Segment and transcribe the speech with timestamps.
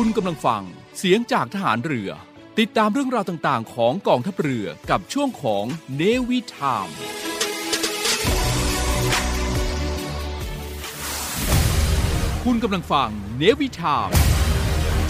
[0.00, 0.62] คุณกำลังฟัง
[0.98, 2.10] เสียงจากทหารเรือ
[2.58, 5.64] ติดตามเรื่องราวต่างๆ ของกองทัพเรือกับช่วงของ
[5.96, 6.88] เนวิทาม
[12.44, 14.10] คุณกำลังฟังเนวิทาม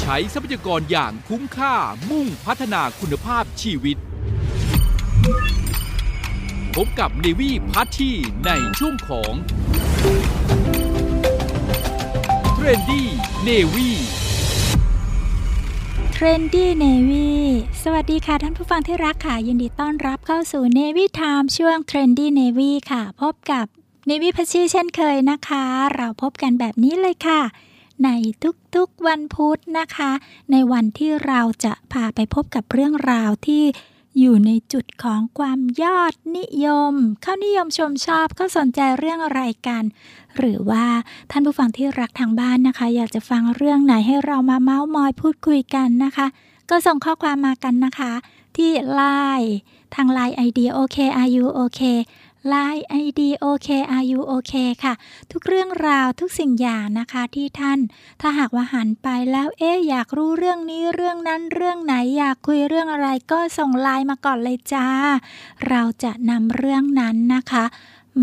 [0.00, 1.74] ใช้ทรัพยากรอย่างคุ้มค่า
[2.10, 3.96] มุ่งพัฒนาคุณภาพชีวิต
[6.76, 8.16] พบกับเนวี่พัทที่
[8.46, 9.32] ในช่วงของ
[12.54, 13.96] Trendy Navy
[16.18, 17.30] Trendy Navy
[17.83, 23.66] สวัสดีค่ะท่านผู้ฟังที่รักค่ะ ยินดีต้อนรับเข้าสู่ Navy Time ช่วง Trendy Navy ค่ะ พบกับ
[24.06, 25.65] Navy พัชชีเช่นเคยนะคะ
[25.97, 27.41] เราพบกันแบบนี้เลยค่ะ
[28.05, 28.09] ใน
[28.75, 30.11] ทุกๆวันพุธนะคะ
[30.51, 33.64] ในวันที่เราจะพาไปพบกับเรื่องราวที่
[34.20, 39.83] อยู่ในจุดของความยอดนิยม เขานิยมชมชอบก็สนใจเรื่องอะไรกัน
[40.37, 40.87] หรือว่า
[41.30, 46.27] ท่านผู้ฟังที่รักทางบ้านนะคะ อยากจะฟังเรื่องไหนให้เรามาเมาส์มอยพูดคุยกันนะคะ
[46.70, 48.12] ก็ส่งข้อความมากันนะคะ
[48.56, 49.03] ที่ไล
[49.41, 49.55] น์
[49.95, 51.80] ทาง Line ID OK Are You OK
[52.52, 54.94] Line ID OK Are You OK ค่ะ
[55.33, 57.78] ทุกเรื่องราวทุกสิ่งอย่างนะคะที่ท่าน
[58.20, 64.86] ถ้าหากว่าหันไปแล้วเอ๊ะอยากรู้เรื่องนี้เรื่องนั้นเรื่องไหนอยากคุยเรื่องอะไรก็ส่งไลน์มาก่อนเลยจ้า
[65.69, 67.64] เราจะนำเรื่องนั้นนะคะ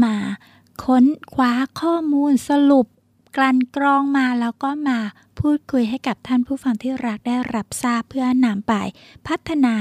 [0.03, 0.15] มา
[0.83, 2.87] ค้นคว้าข้อมูลสรุป
[3.35, 4.99] กลั่นกรองมาแล้วก็มา
[5.39, 8.73] พูดคุยให้กับท่านผู้ฟังที่รักได้รับทราบเพื่อนำไป
[9.27, 9.75] พัฒนา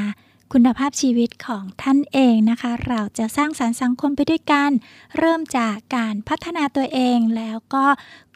[0.57, 4.71] คุณภาพชีวิตของท่านเองนะคะ เราจะสร้างสารรค์สังคมไปด้วยกัน
[5.19, 7.87] เริ่มจากการพัฒนาตัวเองแล้วก็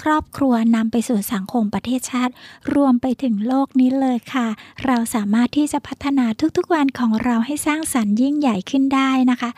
[0.02, 2.32] ครอบครัวนำไปสู่สังคมประเทศชาติ
[2.74, 4.48] รวมไปถึงโลกนี้เลยค่ะ
[4.86, 9.50] เราสามารถที่จะพัฒนาทุกๆวันของเราให้สร้างสรรค์ยิ่งใหญ่ขึ้นได้นะคะ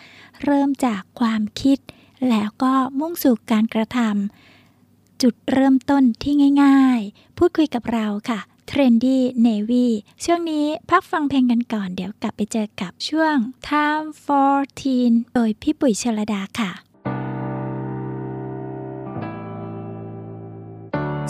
[0.44, 1.78] เริ่มจากความคิด
[2.28, 8.40] แล้วก็มุ่งสู่การกระทำจุดเริ่มต้นที่ง่าย ๆ พูดคุยกับเราค่ะ
[8.70, 9.86] Trendy Navy
[10.24, 13.36] ช่วงนี้พักฟังเพลงกันก่อนเดี๋ยวกลับไปเจอกับช่วง
[13.68, 16.72] Time for Teen โดยพี่ปุ๋ยชลดาค่ะ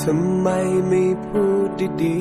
[0.02, 0.48] ทำไม
[0.88, 1.68] ไม่พูด
[2.02, 2.18] ดี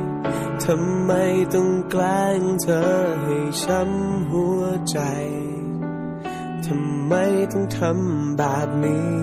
[0.00, 1.12] ๆ ทำไม
[1.54, 2.82] ต้องแกล้งเธอ
[3.22, 4.98] ให้ช้ำหัวใจ
[6.66, 7.12] ทำไม
[7.52, 9.16] ต้องทำแบบนี้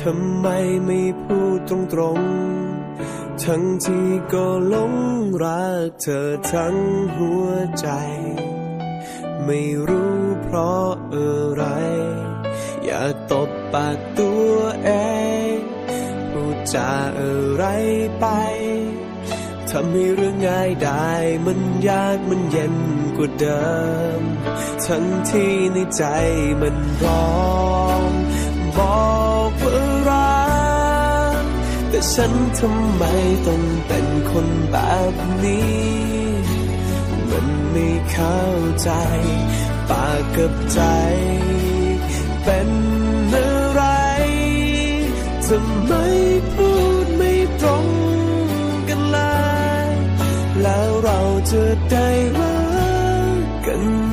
[0.00, 0.46] ทำไม
[0.86, 1.70] ไม่พูดต
[2.00, 2.59] รงๆ
[3.44, 4.94] ทั้งที่ก็หลง
[5.44, 6.76] รักเธอทั้ง
[7.16, 7.48] หัว
[7.80, 7.88] ใจ
[9.44, 11.64] ไม่รู้เพราะอะไร
[12.84, 14.90] อยากตบปากตัวเอ
[15.52, 15.54] ง
[16.30, 17.64] พูดจาอะไร
[18.20, 18.26] ไป
[19.70, 21.10] ทำให้เรื่องง่ายได้
[21.46, 22.76] มันยากมันเย็น
[23.16, 23.70] กว่าเดิ
[24.18, 24.20] ม
[24.86, 26.04] ทั้งที่ในใจ
[26.60, 27.34] มันร้อ
[28.00, 28.02] ง
[28.78, 29.10] บอ
[29.48, 29.89] กว่ารัก
[32.00, 33.04] แต่ฉันทำไม
[33.46, 34.76] ต้องเป็นคนแบ
[35.12, 35.80] บนี้
[37.30, 38.42] มันไม่เข้า
[38.82, 38.90] ใจ
[39.88, 40.80] ปากกับใจ
[42.44, 42.70] เป็น
[43.34, 43.82] อะไร
[45.46, 45.92] ทำไม
[46.54, 46.70] พู
[47.04, 47.86] ดไม่ตรง
[48.88, 49.34] กันเล่ะ
[50.62, 52.56] แล้วเราจะได้รั
[53.40, 54.09] กกัน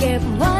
[0.00, 0.59] เก็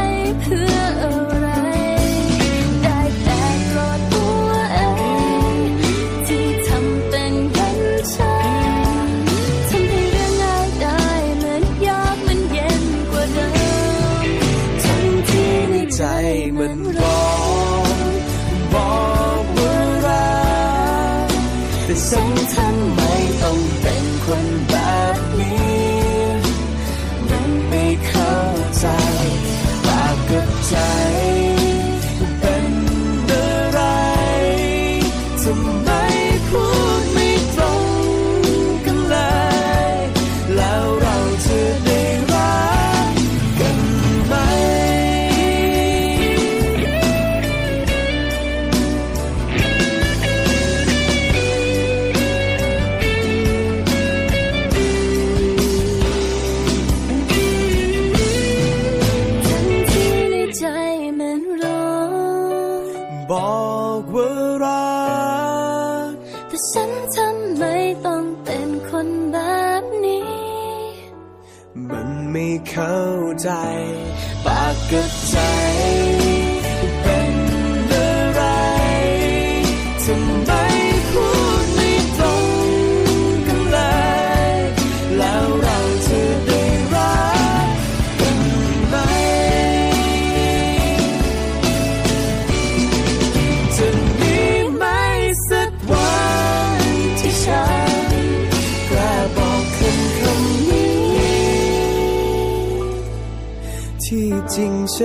[105.00, 105.02] จ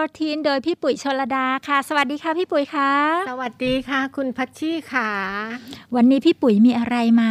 [0.00, 2.90] Time for Teen โดยพี่ปุ๋ยชลดาค่ะ สวัสดีค่ะพี่ปุ๋ยคะ
[3.30, 5.10] สวัสดีค่ะ คุณพัชชีค่ะ
[5.94, 7.30] วันนี้พี่ปุ๋ยมีอะไรมา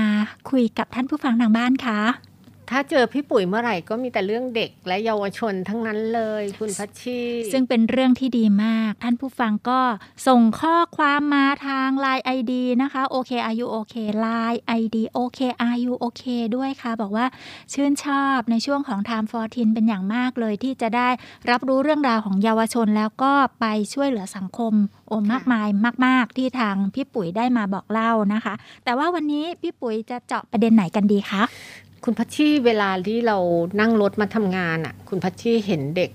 [0.49, 1.99] คุยกับท่านผู้ฟังทางบ้านคะ
[2.71, 7.19] ถ้าเจอพี่ปุ๋ยเมื่อไหร่ก็มีแต่เรื่องเด็กและเยาวชนทั้งนั้นเลย คุณพัชชี
[7.51, 9.81] ซึ่งเป็นเรื่องที่ดีมาก ท่านผู้ฟังก็
[10.27, 13.95] ส่งข้อความมาทาง Line ID นะคะโอเคอายุโอเค
[14.25, 16.23] Line ID โอเคอายุโอเค
[16.55, 17.25] ด้วยค่ะ บอกว่า
[17.73, 21.09] ชื่นชอบในช่วงของ Time for Teen เป็นอย่างมากเลยที่จะได้
[21.49, 24.73] รับรู้เรื่องราวของเยาวชนแล้วก็ไปช่วยเหลือสังคม
[25.07, 25.67] โอ้มากมาย
[26.05, 31.43] มาก ๆ ที่ทางพี่ปุ๋ยได้มาบอกเล่านะคะ แต่ว่าวันนี้พี่ปุ๋ยจะเจาะประเด็นไหนกันดีคะ
[32.03, 33.37] คุณพัชชีเวลาที่เรา
[33.79, 36.11] นั่งรถมาทำงานอะ คุณพัชชีเห็นเด็ก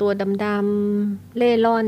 [0.00, 0.10] ตัว
[0.44, 1.86] ดำๆเล่ร่อน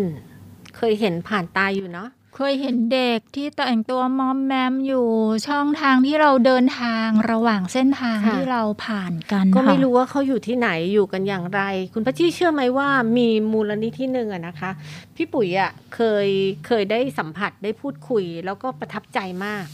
[0.77, 5.07] เคยเห็นผ่านตาอยู่เนาะเคยเห็นเด็กที่แต่งตัวมอมแมมอยู่
[5.49, 11.61] ช่องทางที่เราเดินทางระหว่างเส้นทางค่ะที่เราผ่านกัน ก็ไม่ค่ะรู้ว่าเขาอยู่ที่ไหนอยู่กันอย่างไร
[11.95, 14.71] คุณพัชชีเชื่อไหมว่ามีมูลนิธิหนึ่งอะนะคะ
[15.17, 16.29] พี่ปุ๋ยอะเคย
[16.67, 19.67] เคยได้สัมผัสได้พูดคุย แล้วก็ประทับใจมาก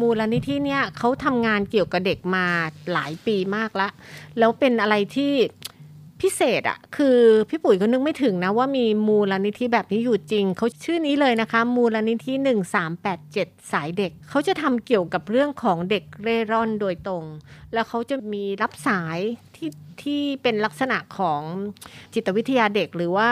[0.00, 2.46] มูลนิธิเนี่ยเขาทำงานเกี่ยวกับเด็กมา
[2.92, 3.88] หลายปีมากละ
[4.38, 5.32] แล้วเป็นอะไรที่
[6.22, 12.32] พิเศษอะคือพี่ปุ๋ยก็นึกไม่ถึงนะว่ามีมูลนิธิแบบนี้อยู่จริง เขาชื่อนี้เลยนะคะ มูลนิธิ
[13.02, 17.24] 1387 สายเด็ก เขาจะทำเกี่ยวกับเรื่องของเด็กเร่ร่อนโดยตรง
[17.72, 19.18] แล้วเขาจะมีรับสาย
[19.56, 19.70] ที่
[20.02, 21.42] ที่เป็นลักษณะของ
[22.14, 23.30] จิตวิทยาเด็กหรือว่า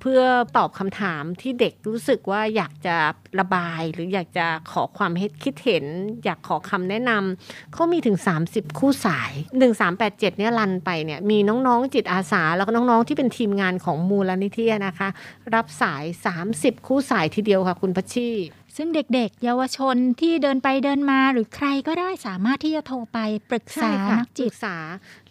[0.00, 0.22] เพื่อ
[0.56, 2.96] ตอบคำถามที่เด็กรู้สึกว่าอยากจะ
[3.40, 5.12] ระบาย หรืออยากจะขอความ
[5.44, 5.84] คิดเห็น
[6.24, 8.16] อยากขอคำแนะนำเขามีถึง
[8.48, 9.32] 30 คู่สาย
[9.80, 15.08] 1387เนี่ยรันไปเนี่ยมีน้องๆจิตอาสา แล้วก็น้องๆที่เป็นทีมงานของมูลนิธินะคะ
[15.54, 16.04] รับสาย
[16.46, 18.28] 30 คู่สายทีเดียวค่ะคุณพัชชี
[18.76, 23.18] ซึ่งเด็กๆ เยาวชนที่เดินไปเดินมาหรือใครก็ได้สามารถที่จะโทรไป
[23.50, 24.76] ปรึกษาใช่ค่ะนักจิปตรึกษา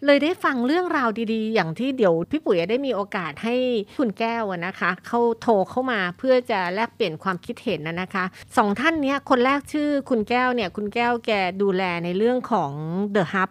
[0.05, 3.55] เลยได้ฟังเรื่องราวดีๆ อย่างที่เดี๋ยวพี่ปุ๋ยได้มีโอกาสให้
[3.99, 8.25] คุณแก้วอะนะคะเขาโทรเข้ามาเพื่อจะแลกเปลี่ยนความคิดเห็นนะนะคะ
[8.57, 11.31] สองท่านเนี้ยคนแรกชื่อคุณแก้วเนี่ยคุณแก้วแก
[11.61, 12.71] ดูแลในเรื่องของ
[13.15, 13.49] The Hub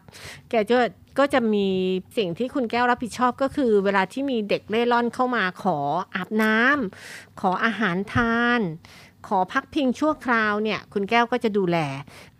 [0.50, 0.78] แกจะ
[1.18, 1.68] ก็จะมี
[2.16, 5.78] สิ่งที่คุณแก้วรับผิดชอบก็คือ เวลาที่มีเด็กเล่ร่อนเข้ามาขอ
[6.14, 8.60] อาบน้ำขออาหารทาน
[9.28, 11.78] ขอพักพิงชั่วคราวเนี่ยคุณแก้วก็จะดูแล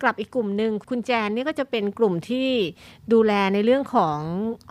[0.01, 2.49] กลับอีกกลุ่มหนึ่งคุณแจนนี่ก็จะเป็นกลุ่มที่
[3.13, 4.19] ดูแลในเรื่องของ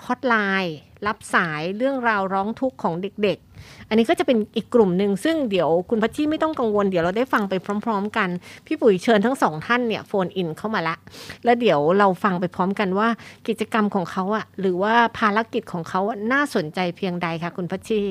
[0.05, 0.35] ฮอตไล
[0.65, 0.77] น์
[1.07, 8.29] รับสายเรื่องราวร้องทุกข์ของเด็กๆ อันนี้ก็จะเป็นอีกกลุ่มหนึ่งซึ่งเดี๋ยวคุณพัชชีไม่ต้องกังวลเดี๋ยวเราได้ฟังไปพร้อม ๆ กัน
[8.67, 10.97] พี่ปุ๋ยเชิญทั้งสองท่านเนี่ยโฟนอินเข้ามาละ
[11.45, 13.09] แล้วเดี๋ยวเราฟังไปพร้อมกันว่า
[13.49, 16.01] กิจกรรมของเขาอะหรือว่าภารกิจของเขา
[16.33, 18.03] น่าสนใจเพียงใดคะคุณพัชชี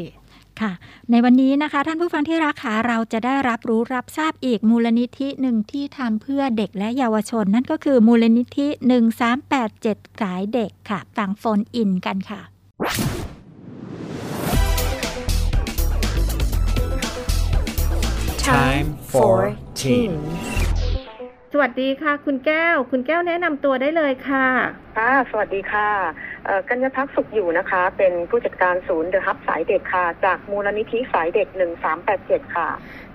[0.62, 0.72] ค่ะ
[1.12, 8.68] ในวันนี้นะคะ ท่านผู้ฟังที่รักค่ะเราจะได้รับรู้รับทราบอีกมูลนิธิหนึ่งที่ทำเพื่อเด็กและเยาวชน นั่นก็คือมูลนิธิ
[9.44, 12.42] 1387 สายเด็กค่ะฟังโฟนอินกันค่ะ
[18.48, 19.38] Time for
[19.80, 20.14] Teen
[20.67, 20.67] ส
[21.60, 24.48] วัสดีค่ะ คุณแก้ว คุณแก้วแนะนำตัวได้เลยค่ะ
[24.98, 25.90] ค่ะสวัสดีค่ะ
[26.70, 31.48] กัญญพักสุขอยู่นะคะ เป็นผู้จัดการศูนย์เดอะฮับสายเด็กค่ะ จากมูลนิธิสายเด็ก
[32.02, 32.70] 1387ค่ะ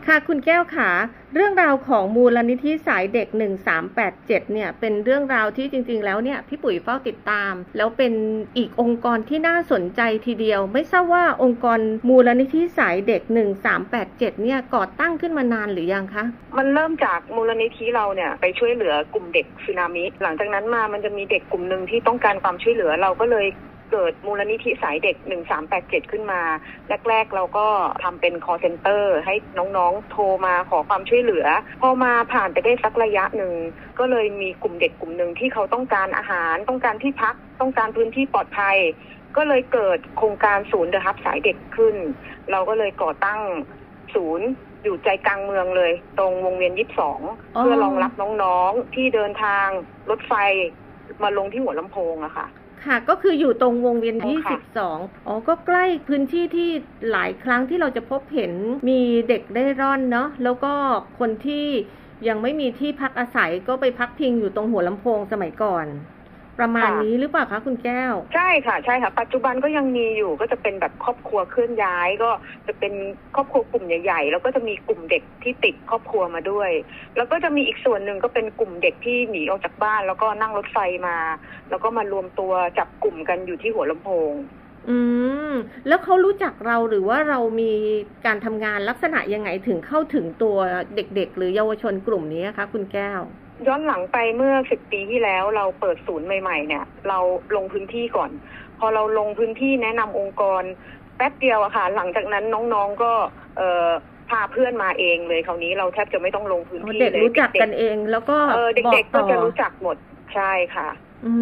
[0.06, 0.90] ค่ะคุณแก้วค่ะ
[1.34, 3.28] เรื่องราวของมูลนิธิสายเด็ก
[3.90, 8.12] 1387 เนี่ยเป็นเรื่องราวที่จริง ๆ แล้วเนี่ยพี่ปุ๋ยเฝ้าติดตาม แล้วเป็น
[8.56, 11.78] อีกองค์กรที่น่าสนใจทีเดียว ไม่ทราบว่าองค์กร
[12.08, 13.22] มูลนิธิสายเด็ก
[13.82, 16.24] 1387 เนี่ยก่อตั้งขึ้นมานานหรือยังคะ
[16.58, 23.46] มันเริ่มจากมูลนิธิเราเนี่ยไปช่วยเหลือกลุ่มเด็กสึนามิ หลังจากนั้นมามันจะมีเด็กกลุ่มหนึ่งที่ต้องการความช่วยเหลือเราก็เลย
[23.92, 25.16] เกิดมูลนิธิสายเด็ก
[25.64, 26.40] 1387 ขึ้นมา
[27.08, 27.66] แรก ๆ เราก็
[28.04, 31.46] ทำเป็น call center ให้น้องๆ โทรมาขอความช่วยเหลือ
[31.82, 33.54] พอมาผ่านไปได้สักระยะหนึ่ง
[33.98, 38.76] ก็เลยมีกลุ่มเด็กกลุ่มหนึ่งที่เขาต้องการอาหาร ต้องการที่พัก ต้องการพื้นที่ปลอดภัย
[39.36, 41.96] ก็เลยเกิดโครงการศูนย์เดอะฮับสายเด็กขึ้น
[42.50, 43.40] เราก็เลยก่อตั้ง
[44.14, 44.46] ศูนย์
[44.82, 47.20] อยู่ใจกลางเมืองเลย ตรงวงเวียนยี่สิบสอง
[47.56, 49.66] อ๋อเพื่อรองรับน้องๆที่เดินทาง
[50.10, 50.32] รถไฟ
[51.22, 52.46] มาลงที่หัวลำโพงอะค่ะ
[52.86, 54.58] ค่ะ ก็คืออยู่ตรงวงเวียนที่ค่ะ
[54.88, 56.68] 12อ๋อ ก็ใกล้พื้นที่ที่
[57.10, 58.52] หลายครั้งที่เราจะพบเห็น
[58.90, 60.72] มีเด็กได้ร่อนเนาะ แล้วก็
[61.18, 61.66] คนที่
[62.28, 65.86] ยังไม่มีที่พักอาศัยก็ไปพักพิงอยู่ตรงหัวลำโพงสมัยก่อน
[66.58, 72.30] ประมาณนี้หรือเปล่าคะคุณแก้ว ใช่ค่ะใช่ค่ะ ปัจจุบันก็ยังมีอยู่ก็จะเป็นแบบครอบครัวเคลื่อนย้ายก็
[72.66, 72.92] จะเป็น
[73.34, 76.70] ครอบครัวกลุ่มใหญ่ ๆ แล้วก็จะมีกลุ่มเด็กที่ติดครอบครัวมาด้วย
[77.16, 81.16] แล้วก็จะมีอีกส่วนหนึ่งก็เป็นกลุ่มเด็กที่หนีออกจากบ้าน แล้วก็นั่งรถไฟมา
[81.70, 84.32] แล้วก็มารวมตัวจับกลุ่มกันอยู่ที่หัวลำโพง
[84.88, 84.98] อื
[85.50, 85.52] ม
[85.86, 87.72] แล้วเขารู้จักเราหรือว่าเรามี
[88.26, 90.56] การทำงานลักษณะยังไงถึงเข้าถึงตัว
[90.94, 93.22] เด็ก ๆ หรือเยาวชนกลุ่มนี้คะคุณแก้ว
[93.68, 97.18] ย้อนหลังไปเมื่อสิบปีที่แล้วเราเปิดศูนย์ใหม่ ๆ เนี่ย เรา
[97.56, 98.30] ลงพื้นที่ก่อน
[98.78, 100.62] พอเราลงพื้นที่แนะนำองค์กร
[101.16, 103.12] แป๊บเดียวอะค่ะ หลังจากนั้นน้องๆก็
[103.56, 103.88] เอ่อ
[104.30, 109.96] พาเพื่อนมาเองเลยคราวนี้เราแทบจะไม่ต้องลงพื้นที่เด็กเลยรู้จักกันเอง แล้วก็เออบอกเด็กๆก็ต่อจะรู้จักหมด
[110.34, 110.88] ใช่ค่ะ
[111.26, 111.32] อื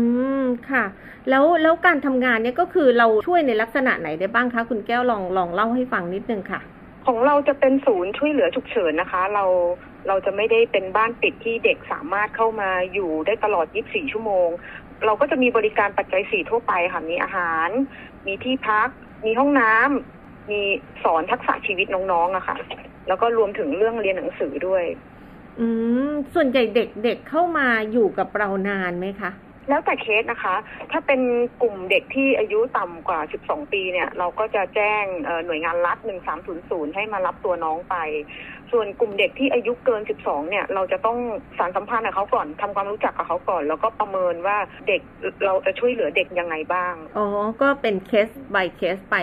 [0.43, 0.85] มค่ะ
[1.31, 6.61] แล้วแล้วการทำงานเนี่ยก็คือเราช่วยในลักษณะไหนได้บ้างคะ คุณแก้วลองลองเล่าให้ฟังนิดนึงค่ะ
[7.07, 9.45] ของเราจะเป็นศูนย์ช่วยเหลือฉุกเฉินนะคะ เรา
[10.09, 14.49] เราจะไม่ได้เป็นบ้านปิดที่เด็กสามารถเข้ามาอยู่ได้ตลอด 24 ชั่วโมง
[15.07, 17.69] เราก็จะมีบริการปัจจัยสี่ทั่วไปค่ะมีอาหาร
[18.27, 18.89] มีที่พัก
[19.25, 20.61] มีห้องน้ำมี
[21.05, 22.57] สอนทักษะชีวิตน้องๆอะค่ะ
[23.09, 24.85] แล้วก็รวมถึงเรื่องเรียนหนังสือด้วย
[25.59, 25.67] อื
[26.09, 29.31] มส่วนใหญ่เด็กเด็กเข้ามาอยู่กับเรานานไหมคะ
[29.71, 30.57] แล้วแต่เคสนะคะ
[30.93, 31.21] ถ้าเป็น
[31.63, 35.05] กลุ่มเด็กที่อายุต่ำกว่า 12 ปีเนี่ย เราก็จะแจ้ง
[35.47, 35.99] หน่วยงานรัฐ
[36.47, 37.97] 1300 ให้มารับตัวน้องไป
[38.73, 41.19] ส่วนกลุ่มเด็กที่อายุเกิน 12 เนี่ย เราจะต้อง
[41.59, 44.57] สารสัมพันธ์กับเขาก่อนทำความรู้จักกับเขาก่อน แล้วก็ประเมินว่า
[44.89, 45.01] เด็ก
[45.45, 47.27] เราจะช่วยเหลือเด็กยังไงบ้าง อ๋อ
[47.63, 49.17] ก็เป็นเคส by เคสไป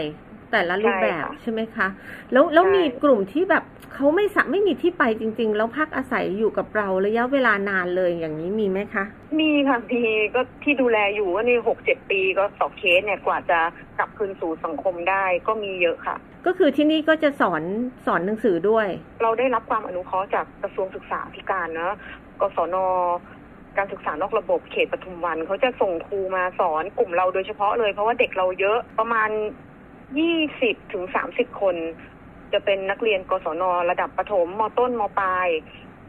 [0.51, 1.87] แต่ละรูปแบบใช่ค่ะใช่ไหมคะ
[2.31, 3.63] แล้วแล้วใช่มีกลุ่มที่แบบ
[3.93, 9.03] เขาไม่สะไม่มีที่ไปจริง ๆ แล้วพักอาศัยอยู่กับเราระยะเวลานานเลยอย่างนี้มีไหมคะ
[9.39, 10.01] มีค่ะมี
[10.35, 13.59] ก็ที่ดูแลอยู่ว่านี่หกเจ็ดปีก็สองเคสเนี่ยกว่าจะ
[13.97, 17.63] กลับคืนสู่สังคมได้ก็มีเยอะค่ะ ก็คือที่นี่ก็จะสอน
[18.05, 18.87] สอนหนังสือด้วย
[19.23, 21.93] เราได้รับความอนุเคราะห์จากกระทรวงศึกษาธิการเนอะ
[22.41, 22.75] กศน
[23.77, 29.29] การศึกษานอกระบบเขตปทุมวันเขาจะส่งครูมาสอนกลุ่มเราโดยเฉพาะเลยเพราะว่าเด็กเราเยอะประมาณ
[30.17, 31.75] ยี่สิบถึงสามสิบคน
[32.53, 35.47] จะเป็นนักเรียนกศนระดับประถมมต้นมปลาย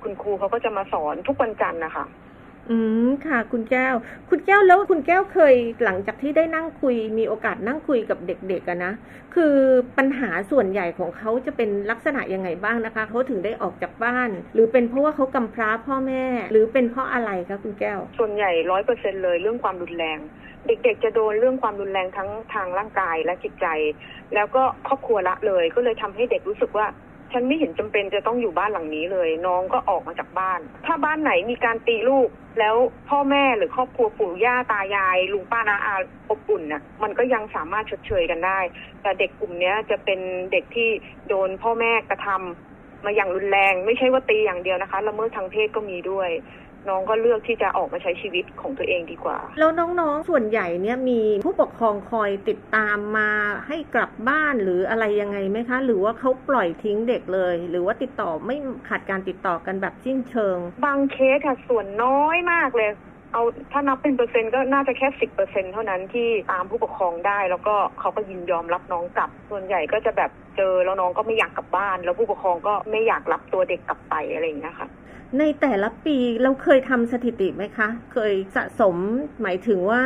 [0.02, 2.06] คุณครูเขาก็จะมาสอนทุกวันจันทร์นะคะ
[2.70, 2.76] อื
[3.06, 3.94] มค่ะคุณแก้ว
[4.30, 8.92] คุณแก้วแล้วคุณแก้วเคยหลังจากที่ได้นั่งคุย มีโอกาสนั่งคุยกับเด็กๆอะนะ
[9.34, 9.54] คือ
[9.98, 20.18] ปัญหาส่วนใหญ่ของเขาจะเป็นลักษณะยังไงบ้างนะคะเขาถึงได้ออกจากบ้าน หรือเป็นเพราะว่าเขากำพร้าพ่อแม่ หรือเป็นเพราะอะไรคะคุณแก้ว ส่วนใหญ่ร้อยเปอร์เซ็นเลยเรื่องความรุนแรง
[20.68, 23.66] เด็กๆจะโดนเรื่องความรุนแรงทั้งทางร่างกายและจิตใจ
[24.34, 26.86] แล้วก็ครอบครัวละเลย ก็เลยทำให้เด็กรู้สึกว่า
[27.32, 32.74] ฉันไม่เห็นจำเป็นจะต้องอยู่บ้านหลังนี้เลย น้องก็ออกมาจากบ้าน ถ้าบ้านไหนมีการตีลูก แล้ว
[33.08, 35.94] พ่อแม่หรือครอบครัวปู่ย่าตายายลุงป้านาอา
[36.30, 38.58] อบอุ่นน่ะ มันก็ยังสามารถชดเชยกันได้
[39.02, 40.20] แต่เด็กกลุ่มเนี้ยจะเป็น
[40.52, 40.88] เด็กที่
[41.28, 46.30] โดนพ่อแม่กระทำมาอย่างรุนแรง ไม่ใช่ว่าตีอย่างเดียวนะคะละเมิดทางเพศก็มีด้วย
[46.88, 53.30] น้องก็เลือกที่จะออกมาใช้ชีวิตของตัวเองดีกว่า แล้วน้องๆส่วนใหญ่เนี่ยมีผู้ปกครองคอยติดตามมา
[53.66, 58.56] ให้กลับบ้านหรืออะไรยังไงไหมคะ หรือว่าเขาปล่อยทิ้งเด็กเลย หรือว่าติดต่อไม่
[58.88, 62.90] ขาดการติดต่อกันแบบสิ้นเชิง บางเคสค่ะส่วนน้อยมากเลย
[63.32, 63.42] เอา
[63.72, 74.88] ถ้านับเป็นเปอร์เซ็นต์ก็น่าจะแค่สิบเปอร์เซ็นต์เท่านั้นที่ตามผู้ปกครองได้ แล้วก็เขาก็ยินยอมรับน้องกลับ ส่วนใหญ่ก็จะแบบเจอแล้วน้องก็ไม่อยากกลับบ้าน แล้วผู้ปกครองก็ไม่อยากรับตัวเด็กกลับไปอะไรอย่างเงี้ยค่ะ
[75.38, 78.96] ในแต่ละปีเราเคยทำสถิติไหมคะ เคยสะสม
[79.42, 80.02] หมายถึงว่า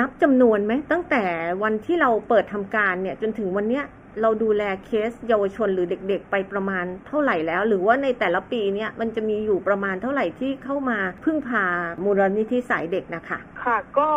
[0.00, 1.24] นับจำนวนไหมตั้งแต่
[1.62, 3.84] วันที่เราเปิดทำการเนี่ยจนถึงวันเนี้ย
[4.22, 11.64] เราดูแลเคสเยาวชนหรือเด็กๆ ไปประมาณเท่าไหร่แล้ว หรือว่าในแต่ละปีเนี่ยมันจะมีอยู่ประมาณเท่าไหร่ที่เข้ามาพึ่งพา
[12.04, 14.08] มูลนิธิสายเด็กนะคะ ค่ะก็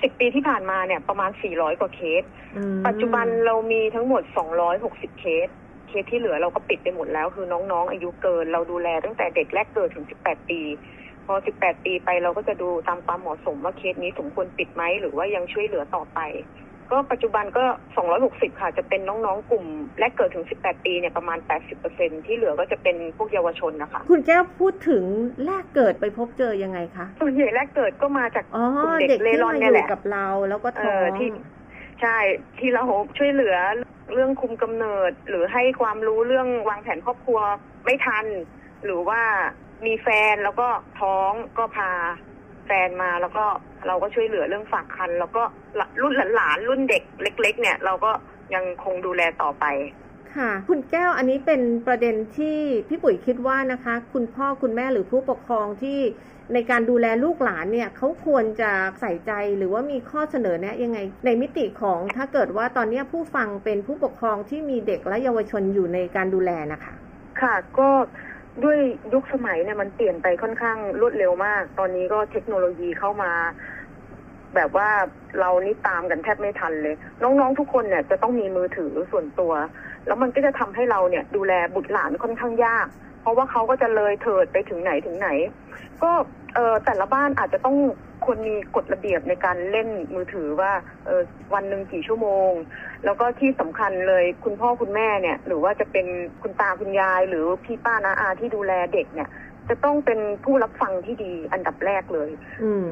[0.00, 2.22] สิบปีที่ผ่านมาเนี่ยประมาณสี่ร้อยกว่าเคส
[2.56, 5.48] อืมปัจจุบันเรามีทั้งหมดสองร้อยหกสิบเคส
[5.88, 10.60] เคสที่เหลือเราก็ปิดไปหมดแล้ว คือน้องๆ อายุเกิน เราดูแลตั้งแต่เด็กแรกเกิดถึงสิบแปดปี
[11.26, 16.20] พอสิบแปดปีไปเราก็จะดูตามความเหมาะสมว่าเคสนี้สมควรปิดไหมหรือว่ายังช่วยเหลือต่อไป
[16.92, 17.64] ก็ปัจจุบันก็
[18.12, 19.64] 260 ค่ะ จะเป็นน้องๆ กลุ่ม
[19.98, 21.38] แรกเกิดถึง 18 ปีเนี่ยประมาณ
[21.82, 25.04] 80%ที่เหลือก็จะเป็นพวกเยาวชนนะคะ คุณแก้วพูดถึง
[25.46, 31.28] แรกเกิดไปพบเจอยังไงคะส่วนใหญ่แรกเกิดก็มาจากอ๋อกลุ่มเด็กเด็กเล่ที่ร่อนมาอเนี่ยแหยู่ละกับเราแล้วก็เอท้อองที่
[32.02, 32.18] ใช่
[32.58, 32.84] ที่เรา
[33.18, 33.56] ช่วยเหลือ
[34.12, 37.40] เรื่องคุมกำเนิด หรือให้ความรู้เรื่องวางแผนครอบครัว
[37.84, 38.26] ไม่ทัน
[38.84, 39.20] หรือว่า
[39.86, 40.68] มีแฟนแล้วก็
[41.00, 41.90] ท้องก็พา
[42.66, 43.44] แฟนมาแล้วก็
[43.86, 45.42] เราก็ช่วยเหลือเรื่องฝากคัน แล้วก็
[46.02, 48.10] รุ่นหลานๆรุ่นเด็กเล็ก ๆ เนี่ย เราก็
[48.54, 49.64] ยังคงดูแลต่อไป
[50.36, 56.00] ค่ะคุณแก้วอันนี้เป็นประเด็นที่พี่ปุ๋ยคิดว่านะคะ คุณพ่อคุณแม่หรือผู้ปกครองที่
[56.54, 66.94] ในการดูแลลูกหลานเนี่ยเขาควรจะใส่ใจหรือว่ามีข้อเสนอแนะยังไง ในมิติของถ้าเกิดว่าตอนนี้ผู้ฟังเป็นผู้ปกครองที่มีเด็กและเยาวชนอยู่ในการดูแลนะคะ
[67.40, 67.88] ค่ะก็
[68.64, 68.78] ด้วย
[69.12, 73.32] ยุคสมัยเนี่ยมันเปลี่ยนไปค่อนข้างรวดเร็วมาก ตอนนี้ก็เทคโนโลยีเข้ามา
[74.54, 74.88] แบบว่า
[75.40, 79.52] เรานี่ตามกันแทบไม่ทันเลย น้องๆทุกคนเนี่ยจะต้องมีมือถือส่วนตัว
[80.06, 82.86] แล้วมันก็จะทำให้เราเนี่ยดูแลบุตรหลานค่อนข้างยาก
[83.26, 85.28] ราะว่าเขาก็จะเลยเถิดไปถึงไหนถึงไหน
[86.02, 86.10] ก็
[86.54, 87.76] เออแต่ละบ้านอาจจะต้อง
[88.24, 90.72] ควรมีกฎระเบียบในการเล่นมือถือว่า
[91.06, 91.22] เออ
[91.54, 92.52] วันหนึ่งกี่ชั่วโมง
[93.04, 96.06] แล้วก็ที่สำคัญเลยคุณพ่อคุณแม่เนี่ย หรือว่าจะเป็น
[96.42, 99.28] คุณตาคุณยาย หรือพี่ป้านาอาที่ดูแลเด็กเนี่ย
[99.68, 102.30] จะต้องเป็นผู้รับฟังที่ดีอันดับแรกเลย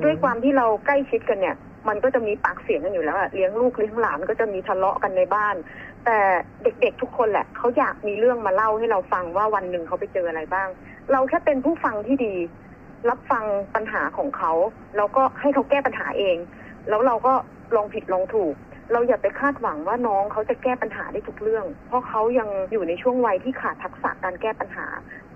[0.05, 1.57] ด้วยความที่เราใกล้ชิดกันเนี่ย
[1.89, 5.57] มันก็จะมีปากเสียงกันอยู่แล้วอะเลี้ยงลูกเลี้ยงหลานก็จะมีทะเลาะกันในบ้าน
[6.05, 6.19] แต่
[6.63, 10.69] เด็กๆทุกคนแหละเขาอยากมีเรื่องมาเล่าให้เราฟังว่าวันหนึ่งเขาไปเจออะไรบ้าง
[11.13, 12.35] เราแค่เป็นผู้ฟังที่ดี
[13.09, 13.45] รับฟัง
[13.75, 14.53] ปัญหาของเขา
[14.97, 16.37] แล้วก็ให้เขาแก้ปัญหาเอง
[16.89, 17.33] แล้วเราก็
[17.77, 18.55] ลองผิดลองถูก
[18.93, 24.87] เราอย่าไปคาดหวังว่าน้องเขาจะแก้ปัญหาได้ทุกเรื่อง เพราะเขายังอยู่ในช่วงวัยที่ขาดทักษะการแก้ปัญหา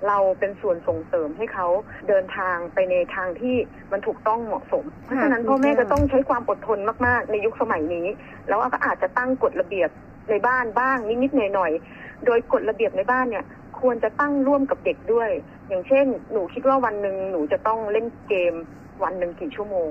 [0.08, 1.66] เราเป็นส่วนส่งเสริมให้เขา
[2.08, 3.56] เดินทางไปในทางที่
[3.92, 8.06] มันถูกต้องเหมาะสม เพราะฉะนั้นพ่อแม่จะต้องใช้ความอดทนมากๆ ในยุคสมัยนี้
[8.48, 9.90] แล้วก็อาจจะตั้งกฎระเบียบ
[10.30, 13.44] ในบ้านบ้างนิดๆหน่อยๆโดยกฎระเบียบในบ้านเนี่ย
[13.80, 15.30] ควรจะตั้งร่วมกับเด็กด้วย
[15.68, 18.54] อย่างเช่น หนูคิดว่าวันหนึ่งหนูจะต้องเล่นเกม
[19.02, 19.90] วันหนึ่งกี่ชั่วโมง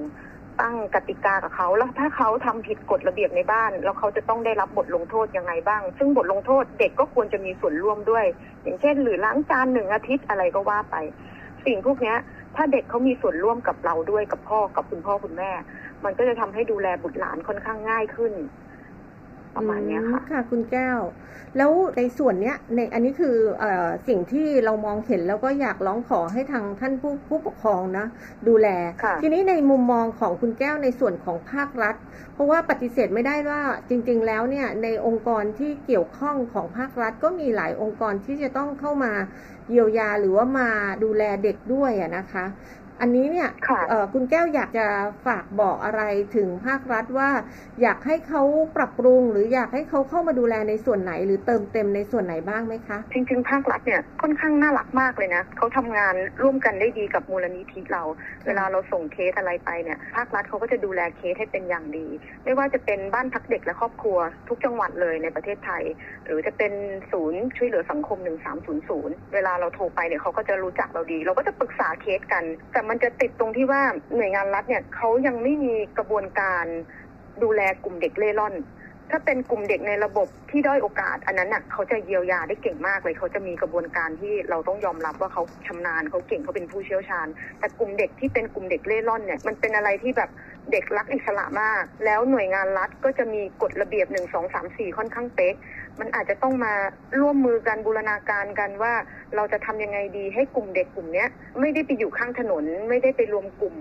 [0.61, 8.25] ตั้งกติกากับเขาแล้วถ้าเขาทำผิดกฎระเบียบในบ้าน แล้วเขาจะต้องได้รับบทลงโทษยังไงบ้าง ซึ่งบทลงโทษเด็กก็ควรจะมีส่วนร่วมด้วย
[8.63, 10.95] อย่างเช่น หรือล้างจานหนึ่งอาทิตย์อะไรก็ว่าไป
[11.65, 12.15] สิ่งพวกนี้
[12.55, 15.51] ถ้าเด็กเขามีส่วนร่วมกับเราด้วยกับพ่อกับคุณพ่อคุณแม่
[16.03, 18.33] มันก็จะทำให้ดูแลบุตรหลานค่อนข้างง่ายขึ้น
[19.57, 20.99] ประมาณนี้ค่ะค่ะ คุณแก้ว
[21.57, 23.65] แล้วในส่วนเนี้ยในอันนี้คืออ
[24.07, 28.05] สิ่งที่เรามองเห็นแล้วก็อยากร้องขอให้ทางท่านผู้ผู้ปกครองนะ
[28.47, 28.67] ดูแล
[29.21, 31.95] ทีนี้ในมุมมองของคุณแก้วในส่วนของภาครัฐ
[32.33, 39.13] เพราะว่าปฏิเสธไม่ได้ว่าจริง ๆ แล้วเนี่ยในองค์กรที่เกี่ยวข้องของภาครัฐ ก็มีหลายองค์กรที่จะต้องเข้ามา
[39.69, 40.69] เยียวยาหรือว่ามา
[41.03, 42.45] ดูแลเด็กด้วยนะคะ
[43.01, 43.49] อันนี้เนี่ย
[44.13, 44.87] คุณแก้วอยากจะ
[45.25, 46.01] ฝากบอกอะไร
[46.35, 47.29] ถึงภาครัฐว่า
[47.81, 48.41] อยากให้เขา
[48.77, 58.03] ปรับปรุง หรืออยากให้เขาเข้ามาดูแลในส่วนไหน หรือเติมเต็มในส่วนไหนบ้างไหมคะ จริงๆ ภาครัฐเนี่ยค่อนข้างน่ารักมากเลยนะเขาทำงานร่วมกันได้ดีกับมูลนิธิเรา
[58.45, 62.07] เวลาเราส่งเคสอะไรไปเนี่ยภาครัฐเขาก็จะดูแลเคสให้เป็นอย่างดี
[62.43, 64.17] ไม่ว่าจะเป็นบ้านพักเด็กและครอบครัว
[64.49, 65.83] ทุกจังหวัดเลยในประเทศไทย
[66.25, 66.73] หรือจะเป็น
[67.11, 68.17] ศูนย์ช่วยเหลือสังคม
[68.75, 73.81] 1300 เวลาเราโทรไปเนี่ยเขาก็จะรู้จักเราดี เราก็จะปรึกษาเคสกันแต่มันจะติดตรงที่ว่า
[74.15, 76.65] หน่วยงานรัฐเนี่ยเขายังไม่มีกระบวนการ
[77.43, 78.53] ดูแลกลุ่มเด็กเล่ร่อน
[79.11, 87.27] ถ้าเป็นกลุ่มเด็กในระบบที่ด้อยโอกาส อันนั้นน่ะเขาจะเยียวยาได้เก่งมากเลย เขาจะมีกระบวนการที่เราต้องยอมรับว่าเขาชำนาญเขาเก่งเขาเป็นผู้เชี่ยวชาญ
[87.59, 90.29] แต่กลุ่มเด็กที่เป็นกลุ่มเด็กเล่ร่อนเนี่ยมันเป็นอะไรที่แบบ
[90.71, 95.55] เด็กรักอิสระมาก แล้วหน่วยงานรัฐก็จะมีกฎระเบียบหนึ่งสองสามสี่ค่อนข้างเป๊ะ
[95.99, 96.73] มันอาจจะต้องมา
[97.21, 98.93] ร่วมมือกันบูรณาการกันว่า
[99.35, 101.25] เราจะทำยังไงดีให้กลุ่มเด็กกลุ่มนี้
[101.59, 103.75] ไม่ได้ไปอยู่ข้างถนน ไม่ได้ไปรวมกลุ่ม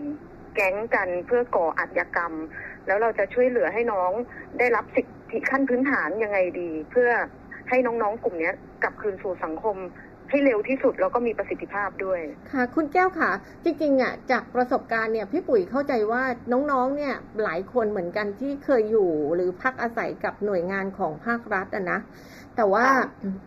[0.56, 2.32] แก๊งกันเพื่อก่ออาชญากรรม
[2.86, 4.12] แล้วเราจะช่วยเหลือให้น้อง
[4.58, 7.10] ได้รับสิทธิขั้นพื้นฐานยังไงดี เพื่อ
[7.68, 8.50] ให้น้องๆกลุ่มนี้
[8.82, 9.76] กลับคืนสู่สังคม
[10.30, 12.20] ให้เร็วที่สุดแล้วก็มีประสิทธิภาพด้วย
[12.52, 13.30] ค่ะ คุณแก้วค่ะ
[13.64, 21.98] จริงๆอะจากประสบการณ์เนี่ยพี่ปุ๋ยเข้าใจว่าน้องๆเนี่ยหลายคนเหมือนกันที่เคยอยู่หรือพักอาศัยกับหน่วยงานของภาครัฐอะนะ
[22.56, 22.86] แต่ว่า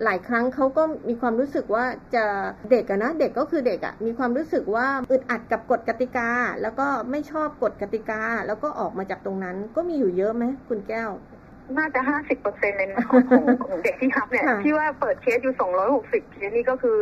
[0.04, 2.26] หลายครั้งเขาก็มีความรู้สึกว่าจะ
[2.72, 6.30] เด็กอะนะเด็กก็คือเด็กอะมีความรู้สึกว่าอึดอัดกับกฎกติกา
[6.62, 11.10] แล้วก็ไม่ชอบกฎกติกา แล้วก็ออกมาจากตรงนั้นก็มีอยู่เยอะไหมคุณแก้ว
[11.78, 13.24] น่าจะห้าสิบเปอร์เซ็นต์เลยนะของ
[13.68, 16.98] ของเด็กที่รับเนี่ยที่ว่าเปิดเคสอยู่สองร้อยหกสิบเคสนี่ก็คือ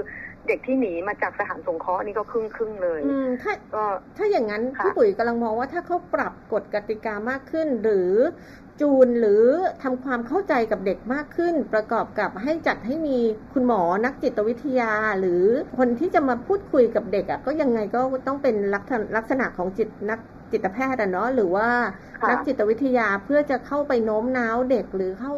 [0.48, 3.00] เด็กที่หนีมาจากสถานสงเคราะห์นี่ก็ครึ่งครึ่งเลย
[3.44, 3.84] ถ้าก็
[4.18, 8.12] ถ้าอย่างนั้นพี่ปุ๋ยกำลังมองว่าถ้าเขาปรับกฎกติกามากขึ้น หรือ
[8.82, 9.46] จูนหรือ
[9.84, 13.18] ทำความเข้าใจกับเด็กมากขึ้น ประกอบกับให้จัดให้มี
[13.54, 15.44] คุณหมอนักจิตวิทยา หรือ
[15.78, 18.56] คนที่จะมาพูดคุยกับเด็กอะก็ยังไงก็ต้องเป็น
[19.16, 20.20] ลักษณะของจิตนัก
[20.52, 21.70] จิตแพทย์อะเนาะหรือว่า
[22.30, 25.34] นักจิตวิทยาเพื่อจะเข้าไปโน้มน้าวเด็กหรือเข้า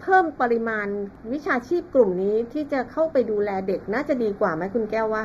[0.00, 0.86] เพิ่มปริมาณ
[1.32, 5.24] วิชาชีพกลุ่มนี้ที่จะเข้าไปดูแลเด็กน่าจะดีกว่าไหมคุณแก้วว่า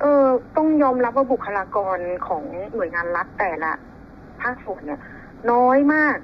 [0.00, 3.72] เออต้องยอมรับว่าบุคลากรของหน่วยงานรัฐแต่ละ
[4.40, 5.00] ภาคส่วนเนี่ย
[5.50, 6.16] น้อยมาก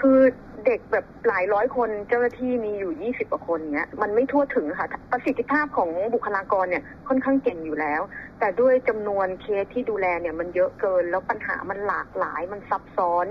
[0.00, 0.18] คือ
[0.66, 8.00] เด็กแบบหลายร้อยคนเจ้าหน้าที่มีอยู่20กว่าคนเนี้ยมันไม่ทั่วถึงค่ะ ประสิทธิภาพของบุคลากรเนี่ยค่อนข้างเก่งอยู่แล้ว
[8.38, 13.26] แต่ด้วยจำนวนเคสที่ดูแลเนี่ยมันเยอะเกิน แล้วปัญหามันหลากหลายมันซับซ้อน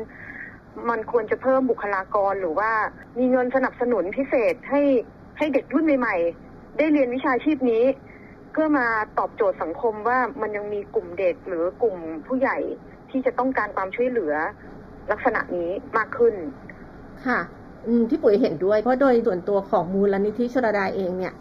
[0.89, 2.71] มันควรจะเพิ่มบุคลากรหรือว่า
[3.19, 4.81] มีเงินสนับสนุนพิเศษให้
[5.37, 7.83] ให้เด็กรุ่นใหม่ๆ ได้เรียนวิชาชีพนี้
[8.51, 8.87] เพื่อมา
[9.19, 12.57] ตอบโจทย์สังคมว่ามันยังมีกลุ่มเด็กหรือกลุ่มผู้ใหญ่
[13.09, 14.33] ที่จะต้องการความช่วยเหลือ
[15.11, 16.35] ลักษณะนี้มากขึ้น
[17.25, 17.39] ค่ะ
[18.09, 21.33] ที่ปุ๋ยเห็นด้วย เพราะโดยส่วนตัวของมูลนิธิชรดาเองเนี่ย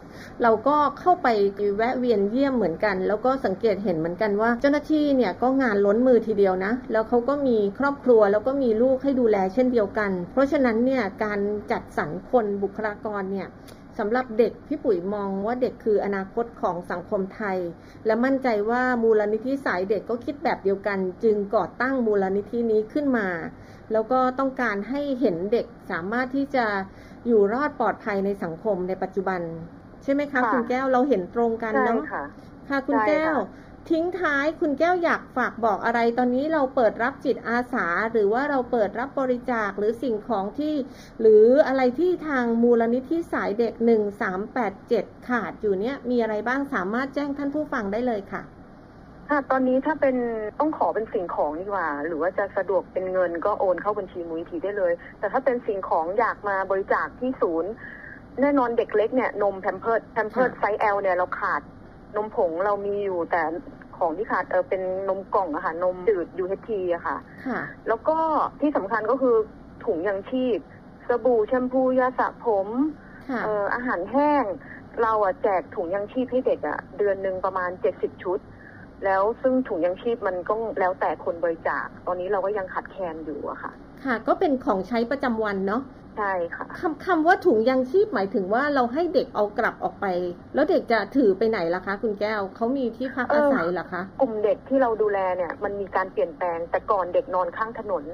[0.43, 1.29] เราก็เข้าไป
[1.77, 13.49] แวะเวียนเยี่ยมเหมือนกัน แล้วก็สังเกตเห็นเหมือนกันว่า เจ้าหน้าที่เนี่ยก็งานล้นมือทีเดียวนะ แล้วเขาก็มีครอบครัวแล้วก็มีลูกให้ดูแลเช่นเดียวกัน เพราะฉะนั้นเนี่ยการจัดสรรคนบุคลากรเนี่ย
[13.99, 17.59] สำหรับเด็กพี่ปุ๋ยมองว่าเด็กคืออนาคตของสังคมไทย
[18.07, 23.27] และมั่นใจว่ามูลนิธิสายเด็กก็คิดแบบเดียวกัน จึงก่อตั้งมูลนิธินี้ขึ้นมา
[23.93, 26.67] แล้วก็ต้องการให้เห็นเด็กสามารถที่จะ
[27.27, 29.41] อยู่รอดปลอดภัยในสังคมในปัจจุบัน
[30.03, 32.23] ใช่ไหมคะค่ะคุณแก้วเราเห็นตรงกันใช่เนาะค่ะ
[32.69, 33.37] ค่ะคุณใช่แก้วค่ะ
[33.91, 40.75] ทิ้งท้ายคุณแก้วอยากฝากบอกอะไร ตอนนี้เราเปิดรับจิตอาสา หรือว่าเราเปิดรับบริจาคหรือสิ่งของที่
[41.21, 43.75] หรืออะไรที่ทางมูลนิธิสายเด็ก
[44.51, 48.43] 1387ขาดอยู่เนี่ยมีอะไรบ้างสามารถแจ้งท่านผู้ฟังได้เลยค่ะ
[49.31, 50.17] ค่ะตอนนี้ถ้าเป็น
[50.59, 57.71] ต้องขอเป็นสิ่งของดีกว่า หรือว่าจะสะดวกเป็นเงินก็โอนเข้าบัญชีมูลนิธิได้เลย แต่ถ้าเป็นสิ่งของอยากมาบริจาคที่ศูนย์
[58.41, 61.63] แน่นอนเด็กเล็กเนี่ยนมแพมเพิร์ดแพมเพิร์ดค่ะไซส์ L เนี่ยเราขาด
[62.17, 63.43] นมผงเรามีอยู่แต่
[63.97, 67.17] ของที่ขาดเออเป็นนมกล่องอะค่ะนมจืด UHT อะค่ะ
[67.47, 68.17] ค่ะแล้วก็
[68.61, 69.37] ที่สำคัญก็คือ
[69.85, 70.59] ถุงยังชีพ
[71.09, 72.69] สบู่แชมพูยาสระผม
[73.29, 74.45] ค่ะเอ่ออาหารแห้ง
[75.03, 78.39] เราอะแจกถุงยังชีพให้เด็กอะเดือนหนึ่งประมาณเจ็ดสิบชุด
[79.05, 83.73] แล้วซึ่งถุงยังชีพมันก็แล้วแต่คนบริจาค ตอนนี้เราก็ยังขาดแคลนอยู่อะค่ะ
[84.05, 85.83] ค่ะ ก็เป็นของใช้ประจำวันเนาะ
[86.17, 90.07] ใช่ค่ะคำคำว่าถุงยังชีพหมายถึงว่าเราให้เด็กเอากลับออกไป
[90.55, 98.05] แล้วเด็กจะถือไปไหนล่ะคะ คุณแก้วเขามีที่พักเอออาอศัยเหรอคะกลุ่มเด็กที่เราดูแลเนี่ยมันมีการเปลี่ยนแปลงแต่ก่อนเด็กนอนข้างถนน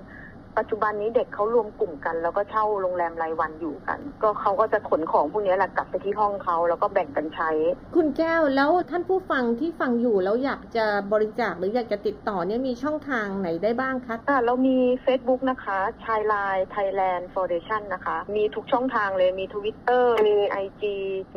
[0.59, 7.51] ปัจจุบันนี้เด็กเขารวมกลุ่มกัน แล้วก็เช่าโรงแรมรายวันอยู่กัน ก็เขาก็จะขนของพวกนี้แหละกลับไปที่ห้องเขาแล้วก็แบ่งกันใช้
[7.95, 20.83] คุณแก้วแล้วท่านผู้ฟังที่ฟังอยู่แล้วอยากจะบริจาคหรืออยากจะติดต่อเนี่ยมีช่องทางไหนได้บ้างคะอ่าเรามี Facebook นะคะชายไลน์ Thailand Foundation นะคะ มีทุกช่องทางเลยมี Twitter มี IG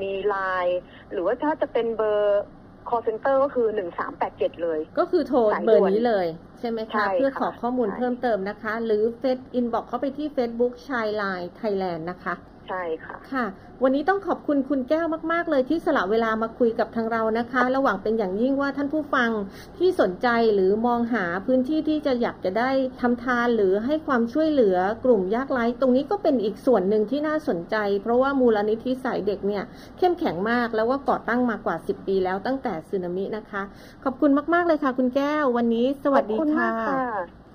[0.02, 0.76] มี Line
[1.12, 2.44] หรือว่าถ้าจะเป็นเบอร์
[2.90, 3.68] call center ก็คือ
[4.16, 6.28] 1387 เลย ก็คือโทรสายด่วนเบอร์นี้เลย
[6.60, 12.34] ใช่ไหมใช่คะค่ะเพื่อขอข้อมูลใช่เพิ่มเติมนะคะ หรือเฟซ inbox เข้าไปที่ Facebook Childline Thailand นะคะ
[12.70, 13.46] ใช่ค่ะ ค่ะ
[13.84, 19.30] วันนี้ต้องขอบคุณคุณแก้วมาก ๆ เลยที่สละเวลามาคุยกับทางเรานะคะ ระหว่างเป็นอย่างยิ่งว่าท่านผู้ฟัง
[19.78, 29.64] ที่สนใจหรือมองหาพื้นที่ที่จะอยากจะได้ทำทานหรือให้ความช่วยเหลือกลุ่มยากไร้ ตรงนี้ก็เป็นอีกส่วนหนึ่งที่น่าสนใจ เพราะว่ามูลนิธิสายเด็กเนี่ย
[29.98, 33.62] เข้มแข็งมากแล้วว่าก่อตั้งมากว่า 10 ปีแล้วตั้งแต่สึนามินะคะ
[34.04, 37.02] ขอบคุณมาก ๆ เลยค่ะ คุณแก้ว วันนี้สวัสดีขอบคุณค่ะมากค่ะ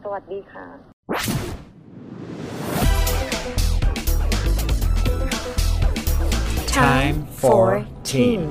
[0.03, 1.64] สวัสดีค่ะ
[7.45, 7.69] For
[8.09, 8.43] Teen.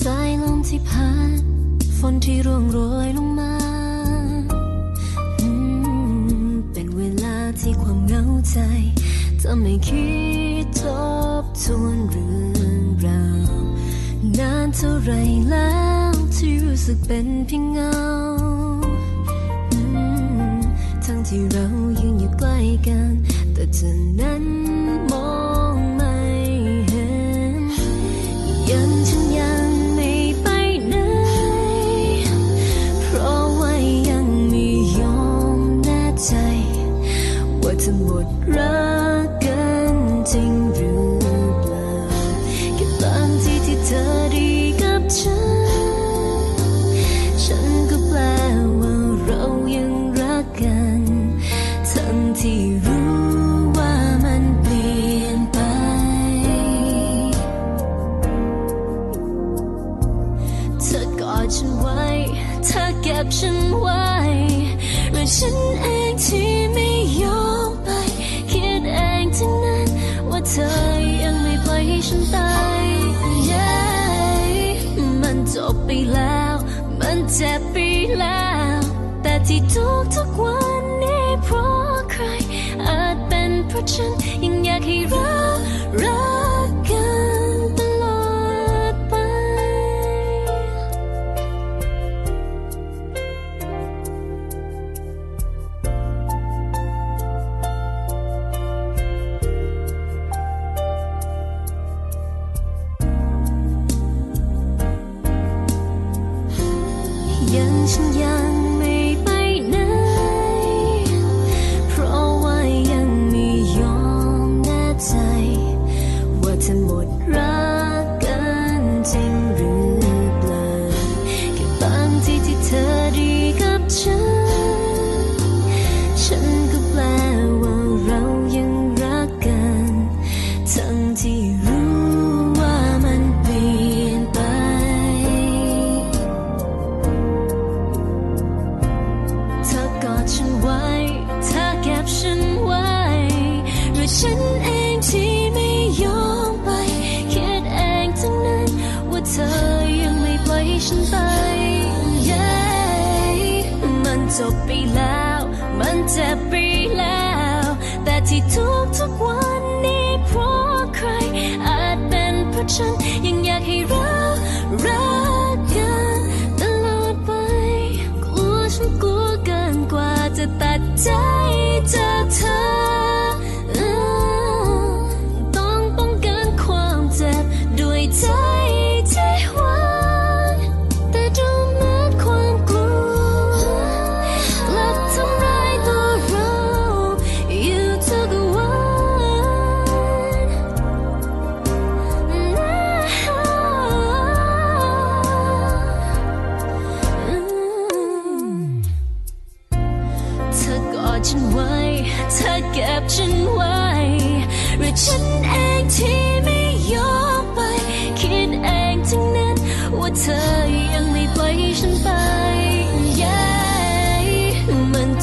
[0.00, 1.40] สายลมที่พัด
[1.98, 3.54] ฝนที่ร่วงโรยลงมา
[6.72, 8.58] เป็นเวลาที่ความเหงาใจ
[9.42, 10.08] จะไม่คิ
[10.64, 10.82] ดท
[11.42, 13.52] บทวนเรื่องราว
[14.38, 15.10] นานเท่าไร
[15.50, 15.72] แล้
[16.10, 17.89] วที่รู้สึกเป็นเพียงเงา
[21.32, 21.66] ที่เรา
[22.00, 23.12] ยืนอยู่ใกล้กัน
[23.52, 23.90] แต่เธอ
[24.20, 24.39] นั้น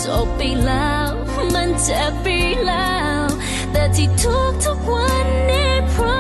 [0.06, 1.10] จบไปแล้ว
[1.54, 2.28] มันเจ็บไป
[2.66, 3.24] แล้ว
[3.72, 6.17] แต่ที่ทุกทุกๆวันนี้เพราะ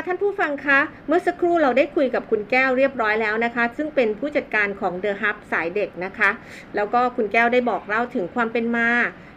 [0.00, 6.30] ค่ะท่านผู้ฟังคะเมื่อสักครู่เราได้คุยกับคุณแก้วเรียบร้อยแล้วนะคะ ซึ่งเป็นผู้จัดการของ The Hub สายเด็กนะคะ
[6.76, 8.88] แล้วก็คุณแก้วได้บอกเล่าถึงความเป็นมา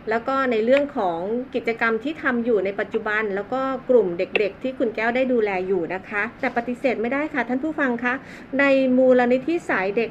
[0.09, 1.19] แล้วก็ในเรื่องของ
[1.55, 8.13] กิจกรรมที่ทำอยู่ในปัจจุบัน แล้วก็กลุ่มเด็กๆ ที่คุณแก้วได้ดูแลอยู่นะคะ แต่ปฏิเสธไม่ได้ค่ะท่านผู้ฟังคะ
[8.59, 8.63] ใน
[8.97, 10.09] มูลนิธิสายเด็ก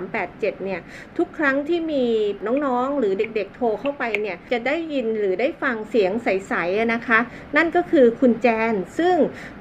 [0.00, 0.80] 1387 เนี่ย
[1.18, 2.04] ทุกครั้งที่มี
[2.64, 7.18] น้องๆ หรือเด็กๆ โทรเข้าไปเนี่ย จะได้ยินหรือได้ฟังเสียงใสๆนะคะ
[7.56, 9.16] นั่นก็คือคุณแจนซึ่ง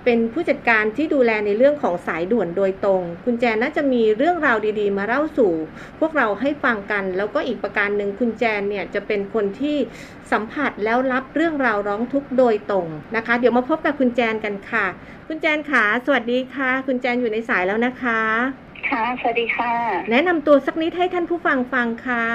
[0.06, 5.54] เป็นผู้จัดการที่ดูแลในเรื่องของสายด่วนโดยตรง คุณแจนน่าจะมีเรื่องราวดีๆ มาเล่าสู่
[6.00, 9.68] พวกเราให้ฟังกัน แล้วก็อีกประการหนึ่งคุณแจนเนี่ยจะเป็นคนที่
[10.32, 14.86] สัมผัสแล้วรับเรื่องราวร้องทุกข์โดยตรงนะคะ เดี๋ยวมาพบกับคุณแจนกันค่ะ
[15.27, 18.21] คุณแจนขาสวัสดีค่ะ คุณแจนอยู่ในสายแล้วนะคะ
[18.89, 19.73] ค่ะ สวัสดีค่ะ
[20.12, 22.25] แนะนำตัวสักนิดให้ท่านผู้ฟังฟังค่ะ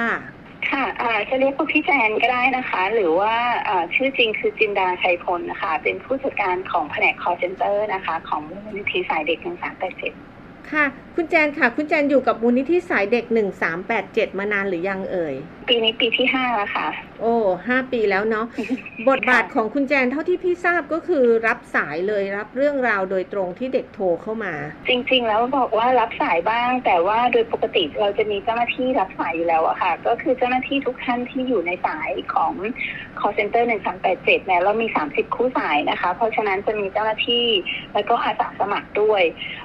[0.69, 3.35] ค่ะอ่าจะเรียกว่าพี่แจนก็ได้นะคะ หรือว่า
[3.67, 10.13] อ่าชื่อจริงคือจินดาชัยพลนะคะ เป็นผู้จัดการของแผนก call center นะคะ ของมูลนิธิสายเด็กหนึ่งสามแปดเจ็ด
[10.71, 10.85] ค่ะ
[11.17, 13.25] คุณแจนค่ะ คุณแจนอยู่กับมูลนิธิสายเด็ก
[13.81, 15.35] 1387 มานานหรือยังเอ่ย
[15.69, 16.87] ปีนี้ปีที่ห้าแล้วค่ะ
[17.21, 17.33] โอ้
[17.67, 18.45] ห้าปีแล้วเนาะ
[19.09, 24.53] บทบาทของคุณแจนเท่าที่พี่ทราบก็คือรับสายเลยรับเรื่องราวโดยตรงที่เด็กโทรเข้ามา
[24.87, 32.53] จริง ๆ แล้วบอกว่ารับสายบ้าง แต่ว่าโดยปกติเราจะมีเจ้าหน้าที่รับสายอยู่แล้วอะค่ะ ก็คือเจ้าหน้าที่ทุกท่านที่อยู่ในสายของ
[33.19, 33.63] call center
[34.05, 37.45] 1387เนี่ยเรามี 30 คู่สายนะคะ เพราะฉะนั้นจะมีเจ้าหน้าที่
[37.93, 39.23] แล้วก็อาสาสมัครด้วย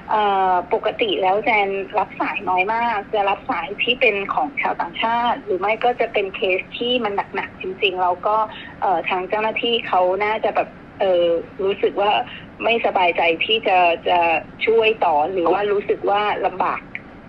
[0.09, 1.67] เอ่อปกติแล้วแจน
[1.99, 8.37] รับสายน้อยมาก จะรับสายที่เป็นของชาวต่างชาติ หรือไม่ก็จะเป็นเคสที่มันหนักๆจริงๆแล้วก็
[8.81, 11.25] เออทางเจ้าหน้าที่เขาน่าจะแบบเออ
[11.63, 12.11] รู้สึกว่า
[12.63, 13.77] ไม่สบายใจที่จะ
[14.09, 14.19] จะ
[14.65, 16.81] ช่วยต่อหรือว่ารู้สึกว่าลำบาก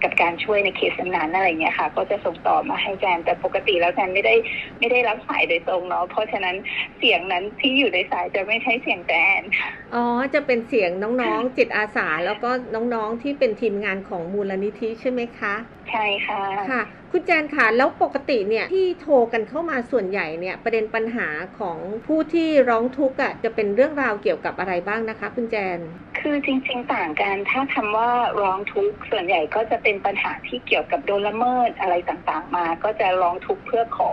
[0.02, 4.34] กับการช่วยในเคสนั้นๆอะไรเงี้ยค่ะ ก็จะส่งต่อมาให้แจนแต่ปกติแล้วแจนไม่ได้
[4.78, 6.56] ไม่ได้รับสายโดยตรงเนาะเพราะฉะนั้น
[6.98, 9.42] เสียงนั้นที่อยู่ในสายจะไม่ใช่เสียงแจน
[9.90, 9.98] อ๋อ
[10.34, 15.50] จะเป็นเสียงน้องๆจิตอาสาแล้วก็น้องๆที่เป็นทีมงานของมูลนิธิใช่ไหมคะ
[15.88, 25.80] ใช่ค่ะค่ะ คุณแจนค่ะแล้วปกติเนี่ยที่โทรกันเข้ามาส่วนใหญ่เนี่ยประเด็นปัญหาของผู้ที่ร้องทุกข์อะจะเป็นเรื่องราวเกี่ยวกับอะไรบ้างนะคะ คุณแจน
[26.18, 34.10] คือจริง ๆ ต่างกันถ้าคำว่าร้องทุกข์ส่วนใหญ่ก็จะเป็นปัญหาที่เกี่ยวกับโดนละเมิดอะไรต่างๆ มา ก็จะร้องทุกข์เพื่อขอ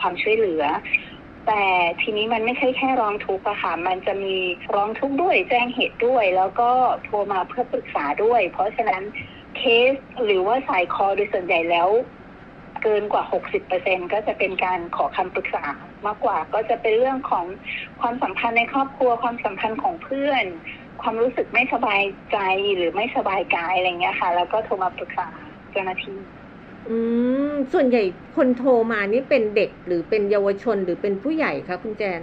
[0.00, 0.64] ความช่วยเหลือ
[1.46, 1.64] แต่
[2.02, 4.36] ทีนี้มันไม่ใช่แค่ร้องทุกข์อะค่ะ มันจะมี
[4.74, 6.70] ร้องทุกข์ด้วยแจ้งเหตุด้วย แล้วก็
[7.04, 9.02] โทรมาเพื่อปรึกษาด้วย เพราะฉะนั้น
[9.56, 9.62] เค
[9.92, 11.88] สหรือว่าสายคอโดยส่วนใหญ่แล้ว
[12.82, 15.64] เกินกว่า 60%ก็จะเป็นการขอคำปรึกษา
[16.06, 17.46] มากกว่า ก็จะเป็นเรื่องของ
[18.00, 20.44] ความสัมพันธ์ในครอบครัวความสัมพันธ์ของเพื่อน
[21.02, 22.38] ความรู้สึกไม่สบายใจ
[22.76, 25.28] หรือไม่สบายกายอะไรเงี้ยค่ะ แล้วก็โทรมาปรึกษา
[25.70, 26.18] เจ้าหน้าที่
[26.86, 26.90] อื
[27.36, 27.38] ม
[27.72, 28.00] ส่วนใหญ่
[28.32, 32.22] คนโทรมานี่เป็นเด็กหรือเป็นเยาวชนหรือเป็นผู้ใหญ่คะคุณแจน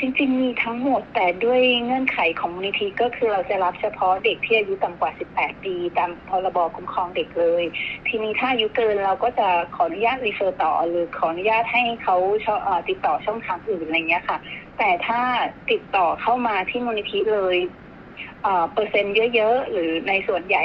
[0.00, 7.64] จริงๆ มีทั้งหมดแต่ด้วยเงื่อนไขของมูลนิธิก็คือเราจะรับเฉพาะเด็กที่อายุต่ำกว่า 18 ปี ตามพรบคุ้มครองเด็กเลย
[8.08, 12.16] ทีนี้ถ้าอายุเกินเราก็จะขออนุญาตรีเฟอร์ต่อ หรือขออนุญาตให้เขา
[12.88, 14.38] ติดต่อช่องทางอื่นอะไรเงี้ยค่ะ
[14.78, 15.20] แต่ถ้า
[15.70, 17.56] ติดต่อเข้ามาที่มูลนิธิเลย
[18.72, 20.64] เปอร์เซ็นต์เยอะๆ หรือในส่วนใหญ่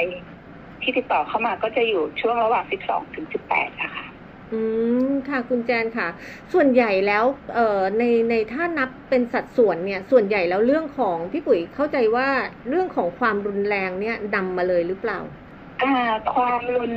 [0.82, 4.05] ที่ติดต่อเข้ามาก็จะอยู่ช่วงระหว่าง 12 ถึง 18อะค่ะ
[4.50, 4.54] อื
[4.88, 4.92] ม
[5.26, 6.06] ค่ะคุณแจนค่ะ
[6.52, 7.60] ส่วนใหญ่แล้วเอ่อ
[7.98, 12.26] ในในถ้านับเป็นสัดส่วนเนี่ย ส่วนใหญ่แล้วเรื่องของพี่ปุ๋ยเข้าใจว่า
[12.68, 15.16] เรื่องของความรุนแรงเนี่ยนำมาเลยหรือเปล่า
[15.82, 15.86] อ่า
[16.32, 16.96] ความรุน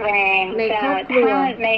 [0.00, 0.08] แร
[0.40, 1.68] งในจะครอบครัวถ้าใน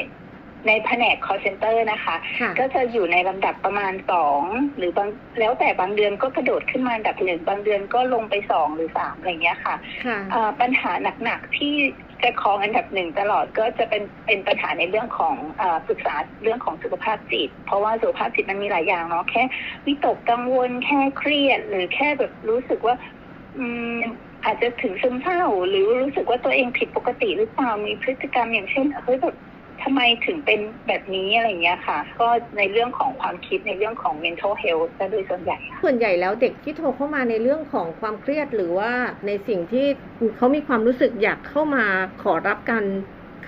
[0.66, 4.42] ในแผนก call center นะคะค่ะก็จะอยู่ในลำดับประมาณสอง
[4.76, 10.92] หรือบางแล้วแต่บางเดือนก็กระโดดขึ้นมาอันดับหนึ่งบางเดือนก็ลงไปสองหรือสามอะไรอย่างเงี้ยค่ะค่ะอ่าปัญหา
[11.24, 11.74] หนักๆที่
[12.24, 19.42] จะครองอันดับหนึ่งตลอดก็จะเป็นเป็นปัญหาในเรื่องของอปรึกษาเรื่องของสุขภาพจิต เพราะว่าสุขภาพจิตมันมีหลายอย่างเนาะแค่
[19.86, 22.94] วิตกกังวลแค่เครียด หรือแค่แบบรู้สึกว่า
[23.56, 23.98] อืม
[24.44, 29.36] อาจจะถึงซึมเศร้า หรือรู้สึกว่าตัวเองผิดปกติหรือเปล่ามีพฤติกรรมอย่างเช่นเฮ้ยแบบ
[29.82, 38.92] ทำไมถึงเป็นแบบนี้อะไรเงี้ยค่ะ ก็ในเรื่องของความคิดในเรื่องของ mental health ซะโดยส่วนใหญ่ ส่วนใหญ่แล้วเด็กที่โทรเข้ามาในเรื่องของความเครียดหรือว่า
[39.26, 39.86] ในสิ่งที่
[40.36, 41.84] เขามีความรู้สึกอยากเข้ามา
[42.22, 42.86] ขอรับการ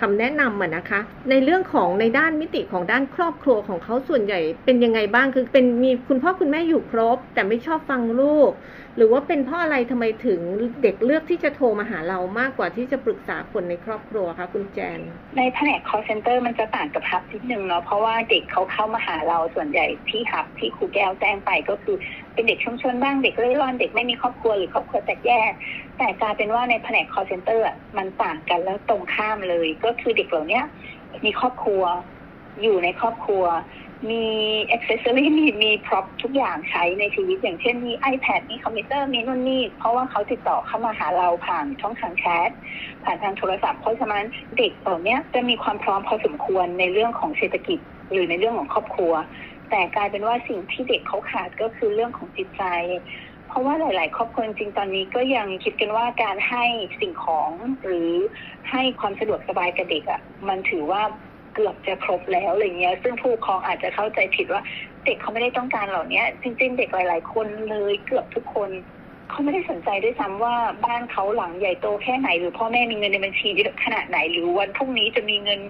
[0.01, 8.51] คำแนะนำอะนะคะ ในเรื่องของในด้านมิติของด้านครอบครัวของเขาส่วนใหญ่ เป็นยังไงบ้างคือเป็นมีคุณพ่อคุณแม่อยู่ครบ แต่ไม่ชอบฟังลูก
[8.97, 10.39] หรือว่าเป็นเพราะอะไรทำไมถึง
[10.83, 14.99] เด็กเลือกที่จะโทรมาหาเรามากกว่าที่จะปรึกษาคนในครอบครัวคะคุณแจน
[15.37, 21.95] ในแผนก call center มันจะต่างกับฮับนิดนึงเนาะเพราะว่าเด็กเขาเข้ามาหาเราส่วนใหญ่ที่ฮับที่ครูแก้วแจ้งไปก็คือ
[22.33, 25.51] เป็นเด็กชุมชนบ้างเด็กเร่ร่อนเด็กไม่มีครอบครัวหรือครอบครัวแตกแยก
[25.97, 27.61] แต่กลายเป็นว่าในแผนก call center
[27.97, 30.65] มันต่างกันแล้วตรงข้ามเลย ก็คือเด็กเหล่าเนี้ย
[31.25, 31.83] มีครอบครัว
[32.61, 33.43] อยู่ในครอบครัว
[34.09, 34.23] มี
[34.71, 42.49] accessory มีมี prop ทุกอย่างใช้ในชีวิต อย่างเช่นมี iPad มีคอมพิวเตอร์มีนู่นนี่เพราะว่าเขาติดต่อเข้ามาหาเราผ่านช่องทางแชท
[43.03, 44.23] ผ่านทางโทรศัพท์เพราะฉะนั้น
[44.57, 47.79] เด็กเหล่าเนี้ยจะมีความพร้อมพอสมควรในเรื่องของเศรษฐกิจ
[48.11, 49.13] หรือในเรื่องของครอบครัว
[49.69, 52.63] แต่กลายเป็นว่าสิ่งที่เด็กเขาขาดก็คือเรื่องของจิตใจ
[53.47, 56.65] เพราะว่าหลาย ๆ ครอบครัวจริงตอนนี้ก็ยังคิดกันว่าการให้
[57.01, 57.51] สิ่งของ
[57.85, 58.11] หรือ
[58.71, 61.01] ให้ความสะดวกสบายกับเด็กอะค่ะมันถือว่า
[61.53, 64.61] เกือบจะครบแล้วอะไรเงี้ย ซึ่งผู้ปกครองอาจจะเข้าใจผิดว่า
[65.05, 68.71] เด็กเขาไม่ได้ต้องการเหล่านี้จริง ๆ เด็กหลาย ๆ คนเลยเกือบทุกคน
[69.29, 75.61] เขาไม่ได้สนใจด้วยซ้ำว่าบ้านเขาหลังใหญ่โตแค่ไหน หรือพ่อแม่มีเงินในบัญชีเยอะขนาดไหน หรือวันพรุ่งนี้จะมีเงิน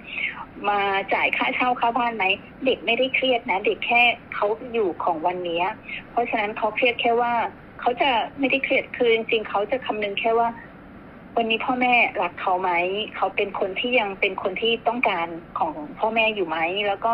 [0.70, 0.80] มา
[1.14, 2.26] จ่ายค่าเช่าค่าบ้านไหม
[2.66, 4.02] เด็กไม่ได้เครียดนะ เด็กแค่
[4.36, 5.66] เขาอยู่ของวันเนี้ย
[6.12, 7.34] เพราะฉะนั้นเขาเครียดแค่ว่า
[7.82, 10.48] เขาจะไม่ได้เครียดคือจริงๆเขาจะคำนึงแค่ว่า
[11.38, 12.72] วันนี้พ่อแม่รักเขาไหม
[13.16, 15.28] เขาเป็นคนที่ยังเป็นคนที่ต้องการ
[15.60, 17.12] ของพ่อแม่อยู่ไหม แล้วก็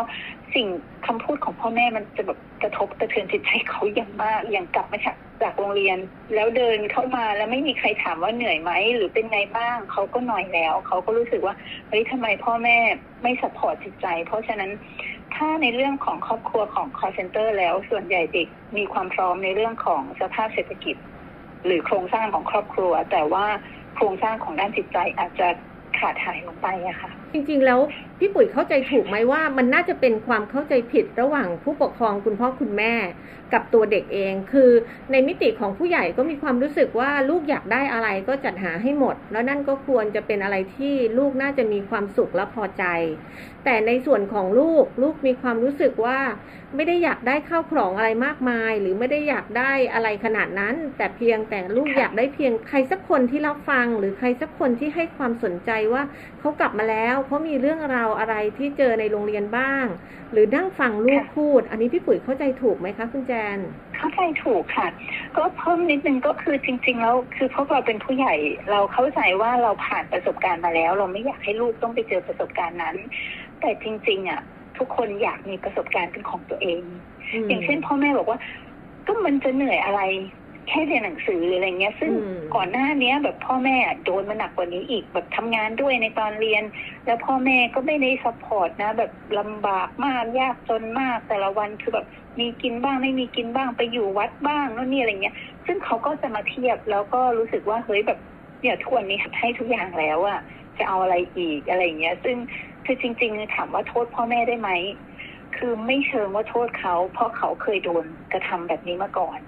[0.54, 0.66] สิ่ง
[1.06, 5.98] คำพูดของพ่อแม่มันจะแบบกระทบกระเทือนจิตใจเขาอย่างมากอย่างกลับมาจากจากโรงเรียน
[6.34, 11.54] แล้วเดินเข้ามาแล้วไม่มีใครถามว่าเหนื่อยไหมหรือเป็นไงบ้างเขาก็หน่อยแล้ว เขาก็รู้สึกว่า
[11.88, 12.78] เฮ้ยทำไมพ่อแม่
[13.22, 14.70] ไม่สปอร์ตจิตใจ เพราะฉะนั้น
[15.34, 20.96] ถ้าในเรื่องของครอบครัวของ call center แล้วส่วนใหญ่เด็กมีความพร้อมในเรื่องของสภาพเศรษฐกิจ
[21.66, 23.46] หรือโครงสร้างของครอบครัว แต่ว่า
[24.00, 25.48] ครงสร้างของด้านจิตใจอาจจะ
[25.98, 27.80] ขาดหายลงไปอะค่ะ จริงๆ แล้ว
[28.18, 32.94] พี่ปุ๋ยเข้าใจถูกไหมว่ามันน่าจะเป็นความเข้าใจผิดระหว่างผู้ปกครองคุณพ่อคุณแม่
[33.52, 34.70] กับตัวเด็กเอง คือ
[35.10, 42.84] ในมิติของผู้ใหญ่ก็มีความรู้สึกว่าลูกอยากได้อะไรก็จัดหาให้หมด แล้วนั่นก็ควรจะเป็นอะไรที่ลูกน่าจะมีความสุขและพอใจ
[43.64, 46.18] แต่ในส่วนของลูกลูกมีความรู้สึกว่า
[46.76, 56.02] ไม่ได้อยากได้ข้าวของอะไรมากมาย หรือไม่ได้อยากได้อะไรขนาดนั้น แต่เพียงแต่ลูกค่ะอยากได้เพียงใครสักคนที่รับฟัง หรือใครสักคนที่ให้ความสนใจว่า
[56.40, 59.86] เขากลับมาแล้วเขามีเรื่องราวอะไรที่เจอในโรงเรียนบ้าง
[60.32, 63.58] หรือนั่งฟังลูกพูด อันนี้พี่ปุ๋ยเข้าใจถูกไหมคะคุณแจน
[63.96, 64.88] เข้าใจถูกค่ะ
[65.36, 68.34] ก็เพิ่มนิดนึงก็คือจริง ๆ แล้วคือพวกเราเป็นผู้ใหญ่
[68.70, 72.96] เราเข้าใจว่าเราผ่านประสบการณ์มาแล้ว เราไม่อยากให้ลูกต้องไปเจอประสบการณ์นั้น
[73.60, 74.42] แต่จริง ๆอะ
[74.80, 76.82] ทุกคนอยากมีประสบการณ์เป็นของตัวเอง
[77.48, 78.38] อย่างเช่นพ่อแม่บอกว่า
[79.06, 80.02] ก็มันจะเหนื่อยอะไร
[80.68, 86.64] แค่เรียนหนังสืออะไรเงี้ย ซึ่งอืมก่อนหน้าเนี้ย แบบพ่อแม่อะโดนมาหนักกว่านี้อีกแบบทำงานด้วยในตอนเรียน
[87.06, 92.06] แล้วพ่อแม่ก็ไม่ได้ support นะ แบบลำบากมากยากจนมากแต่ละวันคือแบบ
[92.40, 98.18] มีกินบ้างไม่มีกินบ้างไปอยู่วัดบ้างโน่นนี่อะไรเงี้ย ซึ่งเขาก็จะมาเทียบแล้วก็รู้สึกว่าเฮ้ยแบบ
[98.60, 100.40] เนี่ยทุกวันนี้ให้ทุกอย่างแล้วอะ
[100.78, 102.36] จะเอาอะไรอีกอะไรเงี้ย ซึ่ง
[102.84, 104.70] คือจริงๆถามว่าโทษพ่อแม่ได้ไหม
[105.56, 109.38] คือไม่เชิงว่าโทษเขา เพราะเขาเคยโดนกระทำแบบนี้มาก่อน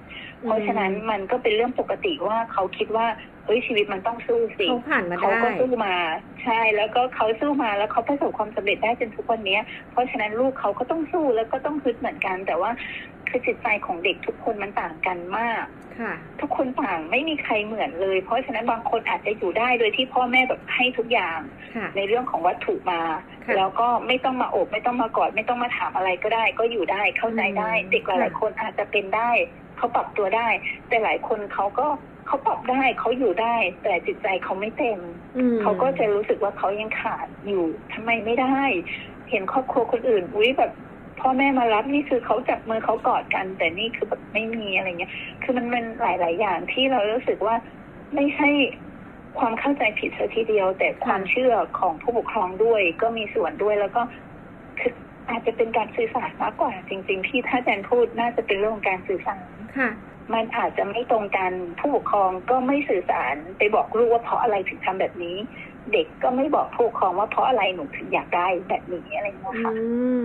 [0.45, 3.07] เพราะฉะนั้นมันก็เป็นเรื่องปกติว่าเขาคิดว่า
[3.45, 5.95] เฮ้ยชีวิตมันต้องสู้สิเขาผ่านมาเขาได้ก็สู้มา
[6.43, 12.71] ใช่ แล้วก็เขาสู้มาแล้วเขาประสบความสำเร็จได้จนทุกวันเนี้ย เพราะฉะนั้นลูกเขาก็ต้องสู้แล้วก็ต้องฮึดเหมือนกัน แต่ว่า
[13.33, 15.65] คือจิตใจของเด็กทุกคนมันต่างกันมาก
[15.99, 21.39] ค่ะทุกคนต่างไม่มีใครเหมือนเลย เพราะฉะนั้นบางคนอาจจะอยู่ได้โดยที่พ่อแม่แบบให้ทุกอย่าง
[21.75, 23.03] ค่ะในเรื่องของวัตถุมา
[23.45, 29.31] ค่ะแล้วก็ไม่ต้องมาโอบไม่ต้องมากอด ไม่ต้องมาถามอะไรก็ได้ ก็อยู่ได้เข้าใจได้อืมเด็กหลายๆคนอาจจะเป็นได้
[29.77, 30.49] เขาปรับตัวได้
[30.89, 31.87] แต่หลายคนเขาก็
[32.27, 35.01] เขาปรับได้เขาอยู่ได้ แต่จิตใจเขาไม่เต็ม
[35.37, 38.61] อืมเขาก็จะรู้สึกว่าเขายังขาดอยู่ทำไมไม่ได้
[39.31, 40.73] เห็นครอบครัวคนอื่นอุ้ยแบบ
[41.23, 45.13] พ่อแม่มารับนี่คือเขาจับมือเขากอดกัน แต่นี่คือแบบไม่มีอะไรเงี้ย
[45.43, 47.57] คือมันมันหลาย ๆ อย่างที่เรารู้สึกว่า
[48.15, 48.49] ไม่ใช่
[49.39, 54.03] ความเข้าใจผิดซะทีเดียว แต่ความเชื่อของผู้ปกครองด้วยก็มีส่วนด้วยแล้วก็
[54.81, 54.93] คือ
[55.29, 59.91] อาจจะเป็นการสื่อสารมากกว่า จริง ๆ ที่ถ้าอาจารย์พูดน่าจะเป็นเรื่องของการสื่อสารค่ะ
[60.35, 65.37] มันอาจจะไม่ตรงกันผู้ปกครองก็ไม่สื่อสารไปบอกลูกว่าเพราะอะไรถึงทำแบบนี้
[65.93, 69.73] เด็กก็ไม่บอกผู้ปกครองว่าเพราะอะไรหนูถึงอยากได้แบบนี้อะไรอย่างเงี้ยอืค่ะ
[70.21, 70.23] ม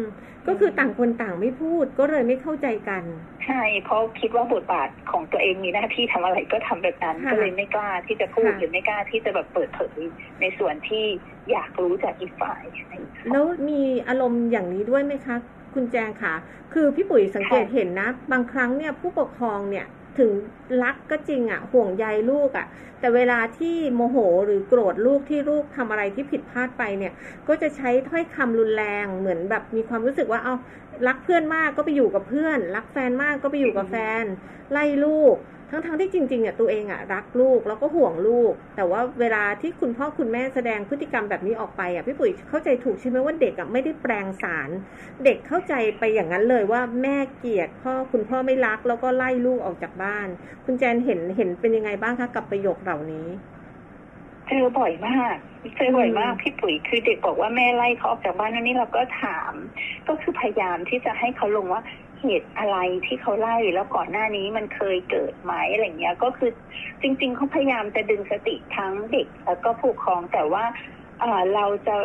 [0.47, 3.03] ก็คือต่างคนต่างไม่พูดก็เลยไม่เข้าใจกัน
[3.45, 9.97] ใช่เพราะคิดว่าบทบาทของตัวเองมีหน้าที่ทำอะไรก็ทำแบบนั้นค่ะก็เลยไม่กล้าที่จะพูดค่ะหรือไม่กล้าที่จะแบบเปิดเผย
[10.41, 11.05] ในส่วนที่
[11.51, 15.37] อยากรู้จากอีกฝ่ายอะไรอย่างเงี้ยค่ะแล้วมีอารมณ์อย่างนี้ด้วยไหมคะ
[15.73, 16.33] คุณแจงค่ะ
[16.73, 19.85] คือพี่ปุ๋ยสังเกตค่ะเห็นนะ บางครั้งเนี่ยผู้ปกครองเนี่ย
[20.19, 20.31] ถึง
[20.83, 22.65] รักก็จริงอะ่ะห่วงใยลูกอะ่ะ
[22.99, 27.13] แต่เวลาที่โมโหหรือโกรธลูกที่ลูกทำอะไรที่ผิดพลาดไปเนี่ย
[27.47, 30.53] ก็จะใช้ถ้อยคำรุนแรงเหมือนแบบมีความรู้สึกว่าเอา
[31.07, 34.23] รักเพื่อนมากก็ไปอยู่กับเพื่อน รักแฟนมากก็ไปอยู่กับแฟน
[34.71, 35.35] ไล่ลูก
[35.69, 44.71] ทั้งๆที่จริงๆอะตัวเองอะรักลูกแล้วก็ห่วงลูก แต่ว่าเวลาที่คุณพ่อคุณแม่แสดงพฤติกรรมแบบนี้ออกไปอะพี่ปุ๋ยเข้าใจถูกใช่ไหมว่าเด็กอะไม่ได้แปลงสาร
[45.23, 50.27] เด็กเข้าใจไปอย่างนั้นเลยว่าแม่เกลียดพ่อคุณพ่อไม่รักแล้วก็ไล่ลูกออกจากบ้าน
[50.65, 53.27] คุณแจนเห็นเห็นเป็นยังไงบ้างคะกับประโยคเหล่านี้
[54.47, 55.35] เจอบ่อยมาก
[55.77, 59.53] เจอบ่อยมากอืมพี่ปุ๋ยคือเด็กบอกว่าแม่ไล่เขาออกจากบ้านแล้วนี่เราก็ถาม
[60.07, 61.81] ก็คือพยายามที่จะให้เขาลงว่า
[62.21, 66.51] เหตุอะไรที่เขาไล่แล้วก่อนหน้านี้มันเคยเกิดไหมอะไรเงี้ย ก็คือ
[67.01, 70.65] จริง ๆเขาพยายามจะดึงสติทั้งเด็กแล้วก็ผู้ปกครองแต่ว่า
[71.21, 71.95] เอ่อเราจะ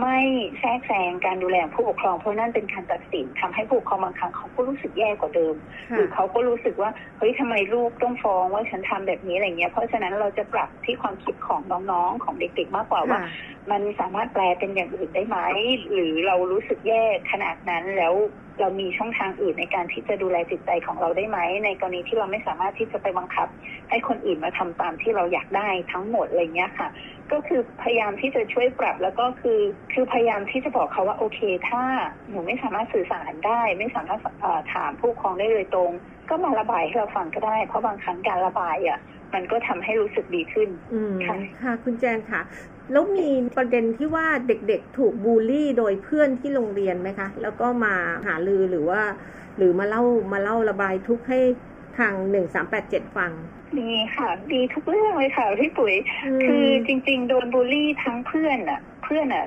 [0.00, 0.18] ไม่
[0.58, 5.54] แทรกแซงการดูแลของผู้ปกครองเพราะนั่นเป็นการตัดสินทำให้ผู้ปกครองบางครั้งเขาก็รู้สึกแย่กว่าเดิม
[5.94, 11.60] หรือเขาก็รู้สึกว่าเฮ้ยทำไมลูกต้องฟ้องว่าฉันทำแบบนี้อะไรเงี้ยเพราะฉะนั้นเราจะปรับที่ความคิดของ
[11.92, 13.30] น้องๆของเด็กๆมากกว่าว่าค่ะ
[13.70, 15.38] มันสามารถแปลเป็นอย่างอื่นได้ไหม
[15.92, 18.14] หรือเรารู้สึกแย่ขนาดนั้นแล้ว
[18.60, 23.48] เรามีช่องทางอื่นในการที่จะดูแลจิตใจของเราได้ไหม ในกรณีที่เราไม่สามารถที่จะไปบังคับ
[23.90, 26.88] ให้คนอื่นมาทำตามที่เราอยากได้ทั้งหมดอะไรเงี้ยค่ะ
[27.32, 29.60] ก็คือพยายามที่จะช่วยปรับแล้วก็คือ
[29.92, 31.82] คือพยายามที่จะบอกเขาว่าโอเค ถ้า
[32.30, 34.20] หนูไม่สามารถสื่อสารได้ ไม่สามารถ
[34.74, 35.90] ถามผู้ปกครองได้โดยตรง
[36.30, 38.98] ก็มาระบายให้เราฟังก็ได้ เพราะบางครั้งการระบายอะ
[39.34, 42.42] มันก็ทำให้รู้สึกดีขึ้นอืมค่ะค่ะคุณแจนค่ะ
[42.92, 47.94] แล้วมีประเด็นที่ว่าเด็กๆถูกบูลลี่โดยเพื่อนที่โรงเรียนไหมคะ แล้วก็มา
[48.26, 49.02] หาลือหรือว่า
[49.56, 50.02] หรือมาเล่า
[50.32, 51.40] มาเล่าระบายทุกข์ให้
[51.98, 53.32] ทางหนึ่งสามแปดเจ็ดฟัง
[53.78, 55.94] ดีค่ะ ดีทุกเรื่องเลยค่ะพี่ปุ๋ย
[56.38, 59.44] มคือจริง ๆ โดนบูลลี่ทั้งเพื่อนอะ เพื่อนอะ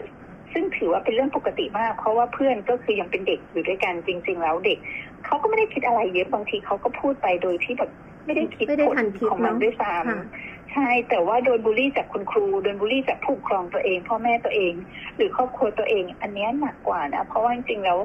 [0.53, 4.77] ซึ่งถือว่าเป็นเรื่องปกติมาก เพราะว่าเพื่อนก็คือยังเป็นเด็กอยู่ด้วยกันจริง ๆ แล้วเด็ก
[5.25, 7.91] เขาก็ไม่ได้คิดอะไรเยอะบางทีเขาก็พูดไปโดยที่แบบ
[8.25, 14.73] ไม่ได้คิดไม่ได้ทันคิดผลของมันเนอะด้วยซ้ำค่ะใช่แต่ว่าโดนบูลลี่จากคุณครูโดนบูลลี่จากผู้ปกครองตัวเอง พ่อแม่ตัวเอง
[15.15, 17.99] หรือครอบครัวตัวเอง อันเนี้ยหนักกว่านะเพราะว่าจริงๆแล้ว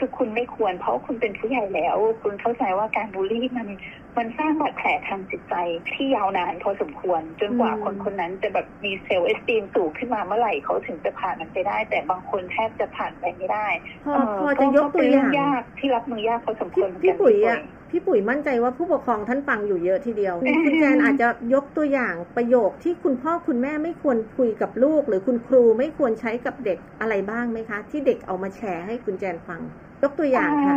[0.00, 3.68] คือคุณไม่ควร เพราะคุณเป็นผู้ใหญ่แล้ว คุณเข้าใจว่าการบูลลี่มัน
[4.16, 5.54] มันสร้างบาดแผลทางจิตใจ
[5.92, 13.68] ที่ยาวนานพอสมควร จนกว่าอืมคนคนนั้นจะแบบมี self-esteem สูงขึ้นมาเมื่อไหร่เขาถึงจะผ่านมันไปได้ แต่บางคนแทบจะผ่านไปไม่ได้
[14.14, 17.60] พอเพอจะยกตัวอย่างเป็นเรื่องยากที่รับมือยากพอสมคพี่วรเหมือนพี่กันปุ๋ยพี่อะ
[17.96, 29.62] พี่ปุ๋ยมั่นใจว่าผู้ปกครองท่านฟังอยู่เยอะทีเดียว คุณแจนอาจจะยกตัวอย่างประโยคที่คุณพ่อคุณแม่ไม่ควรคุยกับลูก หรือคุณครูไม่ควรใช้กับเด็กอะไรบ้างไหมคะ ที่เด็กเอามาแชร์ให้คุณแจนฟัง
[30.02, 30.76] ยกตัวอย่างค่ะ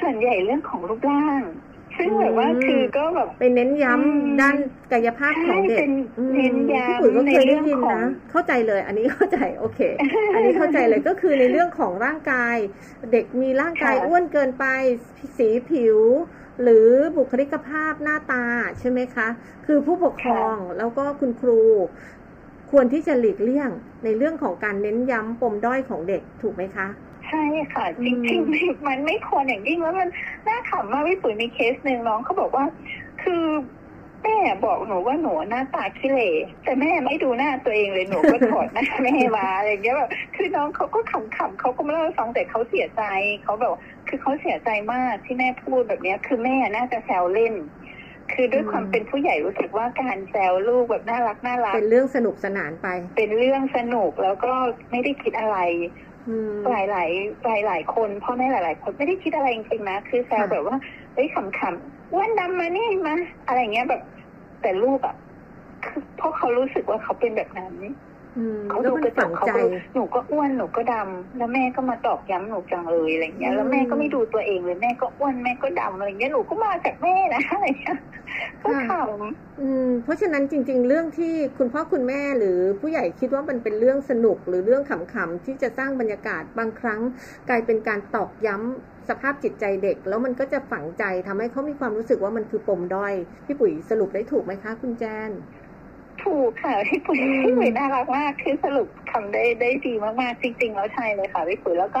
[0.00, 1.42] ส่วนใหญ่เรื่องของรูปร่าง
[1.96, 4.56] ซึ่งแบบว่าอืมคือก็แบบไปเน้นย้ำอืมด้าน
[4.90, 7.98] กายภาพของเด็ใช่กเป็นอืมเน้นย้ำพี่ปุ๋ยก็เคยในเรื่ได้องยินของนะ
[8.30, 9.78] เข้าใจเลย อันนี้เข้าใจโอเค
[10.32, 12.56] อันนี้เข้าใจเลยก็คือในเรื่องของร่างกาย
[13.10, 14.64] เด็กมีร่างกายค่ะอ้วนเกินไป
[15.38, 15.98] สีผิว
[16.62, 18.44] หรือบุคลิกภาพหน้าตา
[18.78, 19.28] ใช่ไหมคะ
[19.66, 21.60] คือผู้ปกครองแล้วก็คุณครู
[22.70, 23.70] ควรที่จะหลีกเลี่ยง
[24.04, 26.86] ในเรื่องของการเน้นย้ำปมด้อยของเด็กถูกไหมคะ
[27.26, 27.42] ใช่
[27.72, 30.08] ค่ะอืจมริงๆมันไม่ควรอย่างยิ่งแล้วมัน
[30.48, 32.64] น่าขำมากพี่ปุ๋ยมีเคสหนึ่งน้องเขาบอกว่า
[33.22, 33.44] คือ
[34.22, 36.30] แม่บอกหนูว่าหนูหน้าตาขี้เหร่
[36.64, 43.02] แต่แม่ไม่ดูหน้าตัวเองเลยหนูก็ถอดหน้าแม่มาอะไรอย่างเงี้ยแบบคือน้องเขาก็ขำๆเขาก็มาเล่าให้ฟังแต่เขาเสียใจ
[43.44, 43.72] เขาแบบ
[44.08, 47.54] คือเขาเสียใจมากที่แม่พูดแบบเนี้ย คือแม่น่าจะแซวเล่น
[48.32, 54.52] คือด้วยอืมความเป็นผู้ใหญ่รู้สึกว่าการแซวลูกแบบน่ารักน่ารักเป็นเรื่องสนุกสนานไป เป็นเรื่องสนุกแล้วก็
[54.90, 55.58] ไม่ได้คิดอะไร
[56.28, 57.10] อืมหลายหลาย
[57.46, 60.76] หลายหลายๆคนพ่อแม่หลาย ๆ คนไม่ได้คิดอะไรจริงๆนะ คือแซวค่ะแบบว่า
[61.14, 63.14] เฮ้ยขำๆ อ้วนดำมานี่มา
[63.46, 64.00] อะไรเงี้ยแบบ
[64.60, 65.14] แต่ลูกอะ
[65.82, 67.74] คือเพราะเขารู้สึกว่าเขาเป็นแบบนั้น
[68.34, 69.60] อืมเขาแล้วดูมันกระจฝักงเขาใจก็
[69.94, 77.96] หนูก็อ้วนหนูก็ดำแล้วแม่ก็มาตอกย้ำหนูจังเลยอะไรเงี้ย แล้วแม่ก็ไม่ดูตัวเองเลยแม่ก็อ้วนแม่ก็ดำอะไรเงี้ยหนูก็มาจากแม่นะอะไรเงี้ย
[78.62, 78.86] ก็ข
[79.58, 82.48] อืมเพราะฉะนั้นจริง ๆ เรื่องที่คุณพ่อคุณแม่หรือ
[82.80, 87.00] ผู้ใหญ่คิดว่ามันเป็นเรื่องสนุกหรือเรื่องขำๆที่จะสร้างบรรยากาศบางครั้ง
[87.46, 93.14] กลายเป็นการตอกย้ำ สภาพจิตใจเด็ก แล้วมันก็จะฝังใจทำให้เขามีความรู้สึกว่ามันคือปมด้อย
[93.46, 102.00] พี่ปุ๋ยสรุปได้ถูกไหมคะ คุณแจนำถูกค่ะพี่ปุ๋ยอืมพี่ปุ๋ยน่ารักมากคือสรุปทำได้ได้ดีมากๆจริง ๆ แล้วใช่เลยค่ะพี่ปุ๋ยแล้วก็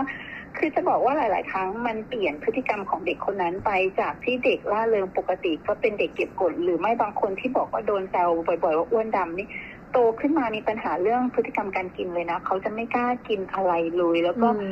[0.56, 9.46] คือจะบอกว่าหลาย ๆ ครั้งมันเปลี่ยนพฤติกรรมของเด็กคนนั้นไปจากที่เด็กล่าเริงปกติก็เป็นเด็กเก็บกด หรือไม่บางคนที่บอกว่าโดนแซวบ่อย ๆ ว่าอ้วนดำนี่
[9.92, 14.64] โตขึ้นมามีปัญหาเรื่องพฤติกรรมการกินเลยนะเขาจะไม่กล้ากินอะไรเลยแล้วก็อืม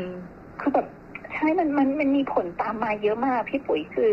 [0.61, 0.87] คือแบบ
[1.37, 4.13] ใช่มันมันมันมีผลตามมาเยอะมากพี่ปุ๋ยคือ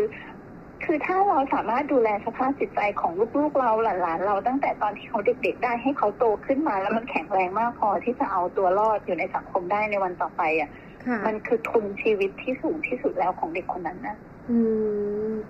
[0.84, 10.70] คือถ้าเราสามารถดูแลสภาพจิตใจของลูกๆเราหลานๆเราตั้งแต่ตอนที่เขาเด็ก ๆ ได้ให้เขาโตขึ้นมา แล้วมันแข็งแรงมากพอที่จะเอาตัวรอดอยู่ในสังคมได้ในวันต่อไปอะ
[11.04, 14.16] ค่ะมันคือทุนชีวิตที่สูงที่สุดแล้วของเด็กคนนั้นนะ
[14.46, 14.78] อืม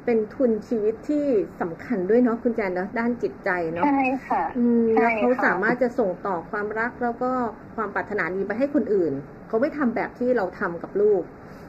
[0.04, 1.16] เป็นทุนชีวิตที่
[1.60, 3.88] สำคัญด้วยเนาะคุณแจนเนาะด้านจิตใจเนาะใช่
[4.26, 7.26] ค่ะอืมใช่แล้วเขาค่ะสามารถจะส่งต่อความรักแล้วก็
[7.74, 9.12] ความปรารถนาดีไปให้คนอื่น
[9.46, 11.22] เขาไม่ทำแบบที่เราทำกับลูก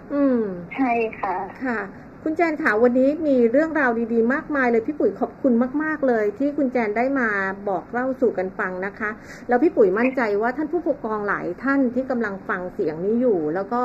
[0.10, 0.36] อืม
[0.72, 0.86] ใช่
[1.16, 5.54] ค่ะ ค่ะ คุณแจนค่ะวันนี้มีเรื่องราวดีๆ มากมายเลยพี่ปุ๋ยขอบคุณ
[5.84, 7.30] มากๆเลย ที่คุณแจนได้มา
[7.70, 9.10] บอกเล่าสู่กันฟังนะคะ
[9.48, 13.80] แล้วพี่ปุ๋ยมั่นใจว่าท่านผู้ปกครองหลายท่านที่กำลังฟังเสียงนี้อยู่ แล้วก็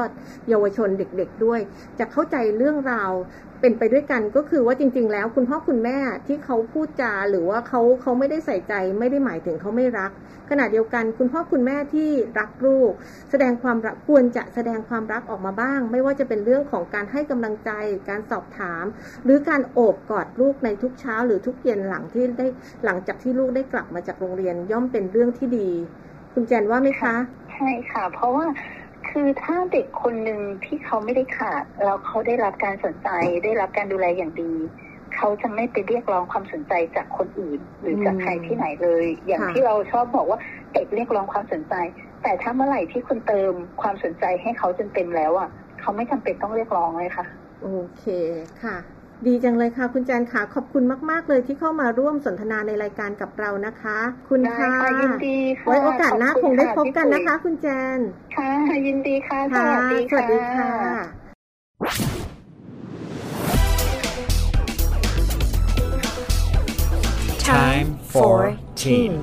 [0.48, 1.60] เยาวชนเด็กๆด้วย
[1.98, 3.12] จะเข้าใจเรื่องราว
[3.60, 10.10] เป็นไปด้วยกันก็คือว่าจริง ๆ แล้วคุณพ่อคุณแม่ที่เขาพูดจาหรือว่าเขาเขาไม่ได้ใส่ใจ ไม่ได้หมายถึงเขาไม่รัก
[10.50, 12.92] ขณะเดียวกันคุณพ่อคุณแม่ที่รักลูก
[13.30, 17.70] แสดงความรักควรจะแสดงความรักออกมาบ้าง ไม่ว่าจะเป็นเรื่องของการให้กำลังใจ
[18.08, 18.84] การสอบถาม
[19.24, 22.46] หรือการโอบกอดลูกในทุกเช้า หรือทุกเย็นหลังที่ได้
[22.84, 25.70] หลังจากที่ลูกได้กลับมาจากโรงเรียนย่อมเป็นเรื่องที่ดี
[26.32, 27.14] คุณแจนว่าไหมคะ
[27.52, 28.46] ใช่ค่ะ เพราะว่า
[29.08, 33.08] คือถ้าเด็กคนหนึ่งที่เขาไม่ได้ขาดแล้วเขาได้รับการสนใจ
[33.44, 34.54] ได้รับการดูแลอย่างดี
[35.16, 40.38] เขาจะไม่ไปเรียกร้องความสนใจจากคนอื่น หรือจากอืมใครที่ไหนเลย อย่างค่ะที่เราชอบบอกว่า
[40.74, 41.74] เด็กเรียกร้องความสนใจ
[42.22, 43.52] แต่ถ้าเมื่อไหร่ที่คุณเติม
[43.82, 45.48] ความสนใจให้เขาจนเต็มแล้วอะ
[45.80, 47.26] เขาไม่จำเป็นต้องเรียกร้องเลยค่ะ
[47.62, 48.04] โอเค
[48.62, 48.76] ค่ะ
[49.26, 53.98] ดีจังเลยค่ะ คุณแจนค่ะขอบคุณมาก ๆ เลยที่เข้ามาร่วมสนทนาในรายการกับเรานะคะ
[54.28, 57.98] คุณได้ค่ะค่ะยินดีค่ะไว้โอกาสหน้าขอบคคุงณได้ค่ะพบกันพี่ปุ๋ยนะคะ คุณแจน
[58.36, 58.50] ค่ะ
[58.86, 60.70] ยินดีค่ะสค่ะวัสดีสวัสดีค่ะ
[67.50, 68.36] Time for
[68.80, 69.14] teen.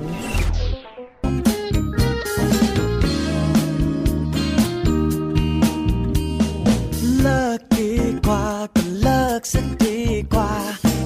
[8.27, 9.99] กว่าก็เลิกสักดี
[10.33, 10.53] กว่า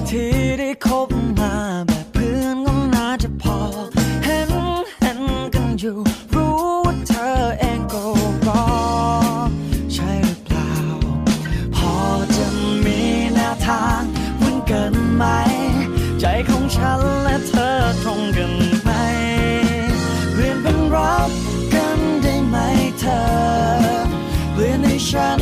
[0.08, 1.08] ที่ได้คบ
[1.40, 1.54] มา
[1.86, 3.58] แบบเพื่อนก็น่าจะพอ
[4.24, 4.50] เห็น
[5.02, 5.20] เห็น
[5.54, 5.98] กันอยู่
[6.34, 8.04] รู้ว่าเธอเองก็
[8.46, 8.66] รอ
[9.94, 10.74] ใช่หรือเปล่า
[11.76, 11.94] พอ
[12.36, 12.46] จะ
[12.84, 13.00] มี
[13.34, 14.00] แนวทาง
[14.38, 15.24] เหมือนกันไหม
[16.20, 18.52] ใจของฉันและเธอตรงกัน
[18.82, 18.90] ไหม
[20.32, 21.30] เปลี่ยนเป็นรัก
[21.74, 22.56] กันได้ไหม
[23.00, 23.20] เธอ
[24.52, 25.41] เปลี่ยนให้ฉัน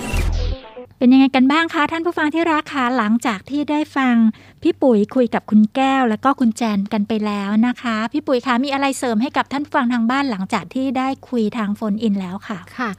[1.01, 4.15] เป็นยังไงกันบ้างคะ ท่านผู้ฟังที่รักคะหลังจากที่ได้ฟัง
[4.61, 12.89] พี่ปุ๋ยคุยกับคุณแก้ว แล้วก็คุณแจนกันไปแล้วนะคะ พี่ปุ๋ยคะมีอะไรเสริมให้กับท่านฟังทางบ้านหลังจากที่ได้คุยทางโฟนอินแล้วค่ะค่ะ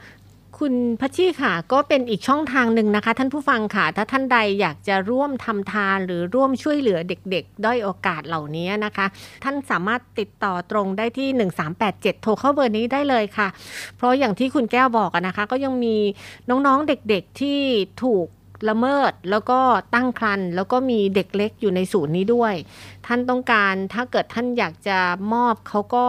[0.59, 9.05] คุณพัชชีค่ะก็เป็นอีกช่องทางหนึ่งนะคะ ท่านผู้ฟังค่ะ ถ้าท่านใดอยากจะร่วมทำทานหรือร่วมช่วยเหลือเด็กๆ ด้อยโอกาสเหล่านี้นะคะ
[9.43, 11.29] ท่านสามารถติดต่อตรงได้ที่
[11.75, 13.47] 1387 โทรเข้าเบอร์นี้ได้เลยค่ะ
[13.97, 15.95] เพราะอย่างที่คุณแก้วบอกนะคะ ก็ยังมี
[16.49, 17.59] น้องๆเด็กๆที่
[18.03, 18.27] ถูก
[18.69, 19.59] ละเมิดแล้วก็
[19.93, 22.53] ตั้งครรภ์แล้วก็มีเด็กเล็กอยู่ในศูนย์นี้ด้วย
[23.05, 24.97] ท่านต้องการถ้าเกิดท่านอยากจะ
[25.33, 26.05] มอบเขาก็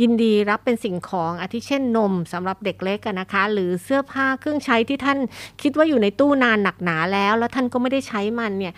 [0.00, 5.18] ยินดีรับเป็นสิ่งของอาทิเช่นนมสำหรับเด็กเล็กนะคะ หรือเสื้อผ้าเครื่องใช้ที่ท่าน
[5.62, 8.74] คิดว่าอยู่ในตู้นานหนักหนาแล้ว แล้วท่านก็ไม่ได้ใช้มันเนี่ย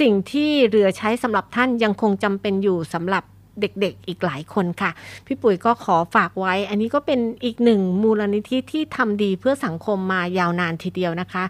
[0.00, 3.24] สิ่งที่เหลือใช้สำหรับท่านยังคงจำเป็นอยู่สำหรับ
[3.60, 4.90] เด็กๆอีกหลายคนค่ะ
[5.26, 11.44] พี่ปุ๋ยก็ขอฝากไว้ อันนี้ก็เป็นอีกหนึ่งมูลนิธิที่ทำดีเพื่อสังคมมายาวนานทีเดียวนะคะ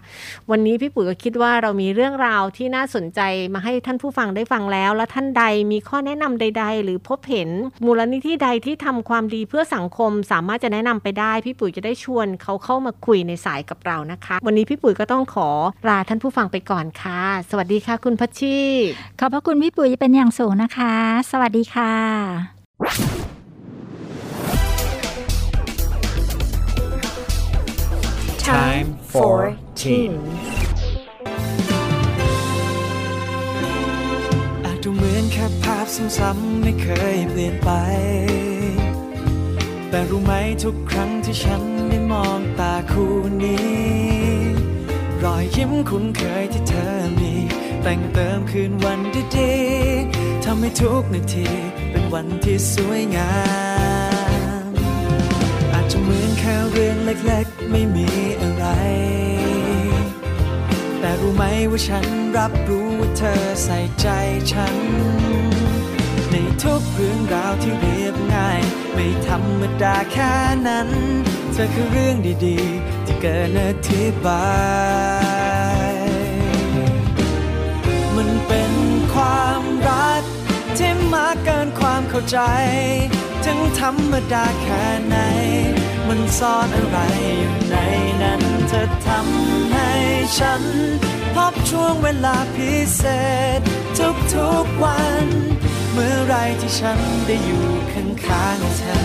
[0.51, 3.19] วันนี้พี่ปุ๋ยก็คิดว่าเรามีเรื่องราวที่น่าสนใจ
[3.53, 7.49] มาให้ท่านผู้ฟังได้ฟังแล้ว และท่านใดมีข้อแนะนำใด ๆ หรือพบเห็น
[7.85, 15.49] มูลนิธิใดที่ทำความดีเพื่อสังคม สามารถจะแนะนำไปได้ พี่ปุ๋ยจะได้ชวนเขาเข้ามาคุยในสายกับเรานะคะ วันนี้พี่ปุ๋ยก็ต้องขอ
[15.87, 18.57] ลาท่านผู้ฟังไปก่อนค่ะ สวัสดีค่ะ คุณพัชชี
[19.19, 20.93] ขอบพระคุณพี่ปุ๋ยเป็นอย่างสูงนะคะ
[21.31, 21.94] สวัสดีค่ะ
[28.53, 29.37] Time for
[29.79, 30.45] teens.
[34.65, 35.85] อาจดูเหมือนแค่ภาพ
[36.17, 37.69] ซ้ำๆไม่เคยเปลี่ยนไป
[39.89, 40.33] แต่รู้ไหม
[40.63, 43.75] ทุกครั้งที่ฉันได้มองตาคู่นี้
[45.23, 47.33] รอยยิ้มคุ้นเคยที่เธอมี
[47.81, 48.99] แต่งเติมคืนวัน
[49.35, 50.14] ดีๆ
[50.45, 51.47] ทำให้ทุกนาที
[51.91, 53.33] เป็นวันที่สวยงา
[54.63, 54.65] ม
[55.73, 58.07] อาจจะเหมือนแค่เรื่องเล็กๆ ไม่มี
[58.41, 58.65] อะไร
[60.99, 62.05] แต่รู้ไหมว่าฉัน
[62.37, 64.07] รับรู้ว่าเธอใส่ใจ
[64.51, 64.75] ฉัน
[66.31, 68.61] ในทุกเรื่องราวที่เรียบง่าย
[68.93, 70.33] ไม่ธรรมดาแค่
[70.67, 70.89] นั้น
[71.53, 72.15] เธอคือเรื่อง
[72.45, 74.47] ดีๆ ที่เกินอธิบา
[75.91, 75.93] ย
[78.15, 78.71] มันเป็น
[79.13, 80.14] ความรักที่มาก
[81.43, 82.39] เกินความเข้าใจ
[83.45, 85.17] ถึงธรรมดาแค่ไหน
[86.07, 86.97] มันซ่อนอะไร
[87.39, 87.75] อยู่ใน
[88.21, 89.91] นั้น เธอทำให้
[90.39, 90.63] ฉัน
[91.35, 93.03] พบช่วงเวลาพิเศ
[93.57, 93.59] ษ
[94.33, 95.25] ทุกๆวัน
[95.93, 98.99] เมื่อไรที่ฉันได้อยู่ข้างๆเธอ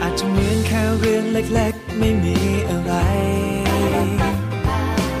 [0.00, 2.38] อาจจะเหมือนแค่เรื่องเล็ก ไม่มี
[2.70, 2.92] อะไร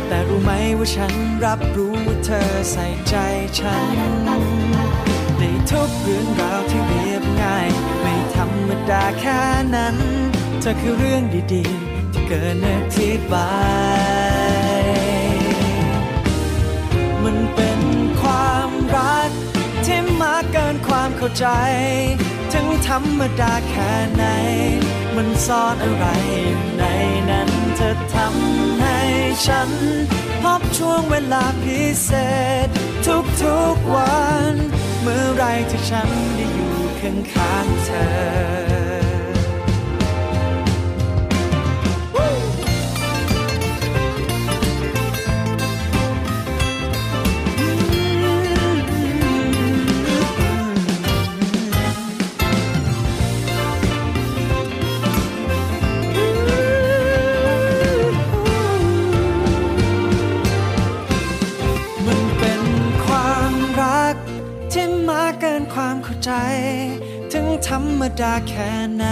[0.06, 1.12] แต่รู้ไหมว่าฉัน
[1.44, 3.14] รับรู้ว่าเธอใส่ใจ
[3.58, 3.96] ฉัน
[5.38, 7.68] ในทุกเรื่องราวที่เรียบง่าย
[8.00, 9.40] ไม่ธรรมดาแค่
[9.74, 9.96] นั้น
[10.60, 11.22] เธอคือเรื่อง
[11.54, 13.52] ดีๆ ที่เกินอธิบา
[14.80, 14.84] ย
[17.22, 17.80] มันเป็น
[18.20, 19.30] ความรัก
[19.86, 21.46] ที่มากเกินความเข้าใจ
[22.52, 24.24] ถึงธรรมดาแค่ไหน
[25.16, 26.04] มันซ่อนอะไร
[26.46, 26.84] อยู่ใน
[27.30, 28.98] นั้นเธอทำให้
[29.46, 29.70] ฉัน
[30.42, 32.10] พบช่วงเวลาพิเศ
[32.66, 32.68] ษ
[33.42, 34.54] ทุกๆวัน
[35.02, 38.77] เมื่อไรที่ฉันได้อยู่ข้างๆเธอ
[65.40, 66.32] เกินความเข้าใจ
[67.32, 69.04] ถึงธรรมดาแค่ไหน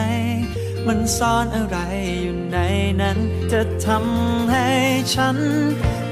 [0.87, 1.79] มันซ่อนอะไร
[2.23, 2.59] อยู่ใน
[3.01, 3.19] นั้น
[3.53, 4.69] จะทำให้
[5.14, 5.37] ฉัน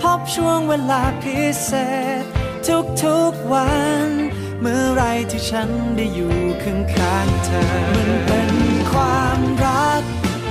[0.00, 1.72] พบช่วงเวลาพิเศ
[2.20, 2.22] ษ
[3.02, 3.70] ทุกๆวั
[4.06, 4.08] น
[4.60, 8.52] เมื่อไรที่ฉันได้อยู่ข้างๆเธอ มันเป็น
[8.92, 10.02] ความรัก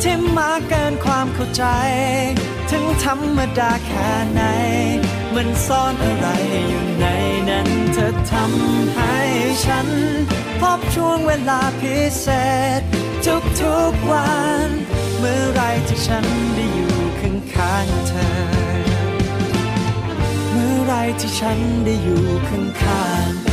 [0.01, 1.65] ที่มาเกินความเข้าใจ
[2.69, 4.41] ถึงธรรมดาแค่ไหน
[5.35, 6.27] มันซ่อนอะไร
[6.69, 7.05] อยู่ใน
[8.05, 9.17] อทำให้
[9.65, 9.87] ฉัน
[10.59, 12.27] พบช่วงเวลาพิเศ
[12.79, 12.81] ษ
[13.61, 14.33] ทุกๆวั
[14.67, 14.69] น
[15.19, 16.25] เมื่อไรที่ฉัน
[16.55, 18.29] ได้อยู่ข้างๆเธอ
[20.51, 23.52] เมื่อไรที่ฉันได้อยู่ข้างๆเธ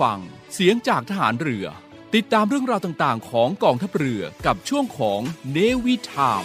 [0.00, 0.18] ฟัง
[0.54, 1.66] เสียงจากทหารเรือ
[2.14, 5.20] ติดตามเรื่องราวต่างๆ ของกองทัพเรือกับช่วงของ
[5.52, 6.44] เนวิทาม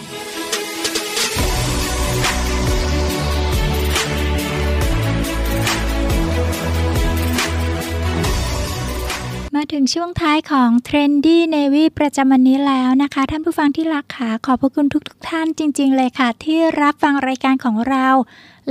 [9.74, 18.08] ถึงช่วงท้ายของ Trendy Navy ประจำวันนี้แล้วนะคะ ท่านผู้ฟังที่รักค่ะขอบพระคุณทุกๆทท่านจริง ๆ เลยค่ะ ที่รับฟังรายการของเรา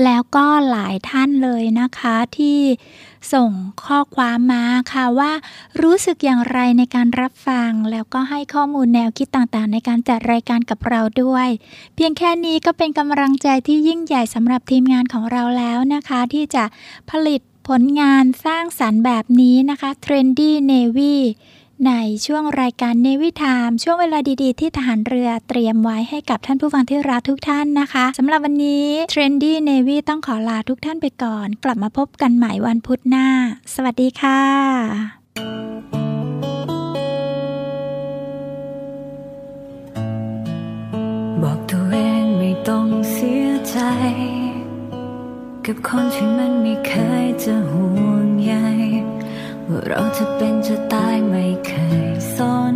[0.04, 2.60] แล้วก็หลายท่านเลยนะคะที่
[3.34, 3.52] ส่ง
[3.84, 5.32] ข้อความมาค่ะว่า
[5.82, 11.48] รู้สึกอย่างไรในการรับฟัง แล้วก็ให้ข้อมูลแนวคิดต่างๆ ในการจัดรายการกับเราด้วย
[11.95, 16.64] เพียงแค่นี้ก็เป็นกำลังใจที่ยิ่งใหญ่สำหรับทีมงานของเราแล้วนะคะ ที่จะ
[17.12, 17.41] ผลิต
[17.74, 21.15] ผลงานสร้างสรรค์แบบนี้นะคะ Trendy Navy
[21.88, 21.91] ใน
[22.26, 33.28] ช่วงรายการ Navy Time ช่วงเวลาดีๆ ที่ทหารเรือเตรียมไว้ให้กับท่านผู้ฟังที่รักทุกท่านนะคะสำหรับวันนี้ Trendy Navy ต้องขอลาทุกท่านไปก่อน กลับมาพบกันใหม่วันพุธหน้า
[33.74, 34.41] สวัสดีค่ะ
[41.41, 43.78] บอกตัวเองไม่ต้องเสียใจ
[45.70, 46.93] กับคนที่มันไม่เค
[47.24, 48.53] ยจะห่วงใย
[49.68, 51.72] ว่าเราจะเป็นจะตายไม่เค
[52.07, 52.38] ยส
[52.74, 52.76] น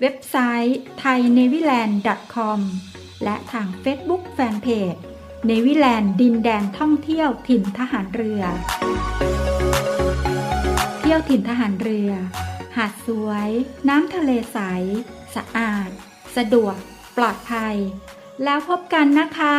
[0.00, 0.36] เว็บไซ
[0.66, 2.60] ต์ thainewiland.com
[3.24, 5.00] และทาง Facebook Fanpage
[5.46, 8.42] เนวิแลนดินแดนท่องเที่ยวถิ่นทหารเรือ
[11.00, 12.10] เที่ยวถิ่นทหารเรือ
[12.76, 13.50] หาดสวย
[13.88, 14.58] น้ำทะเลใส
[15.36, 15.90] สะอาด
[16.36, 16.76] สะดวก
[17.16, 17.76] ปลอดภัย
[18.44, 19.58] แล้วพบกันนะคะ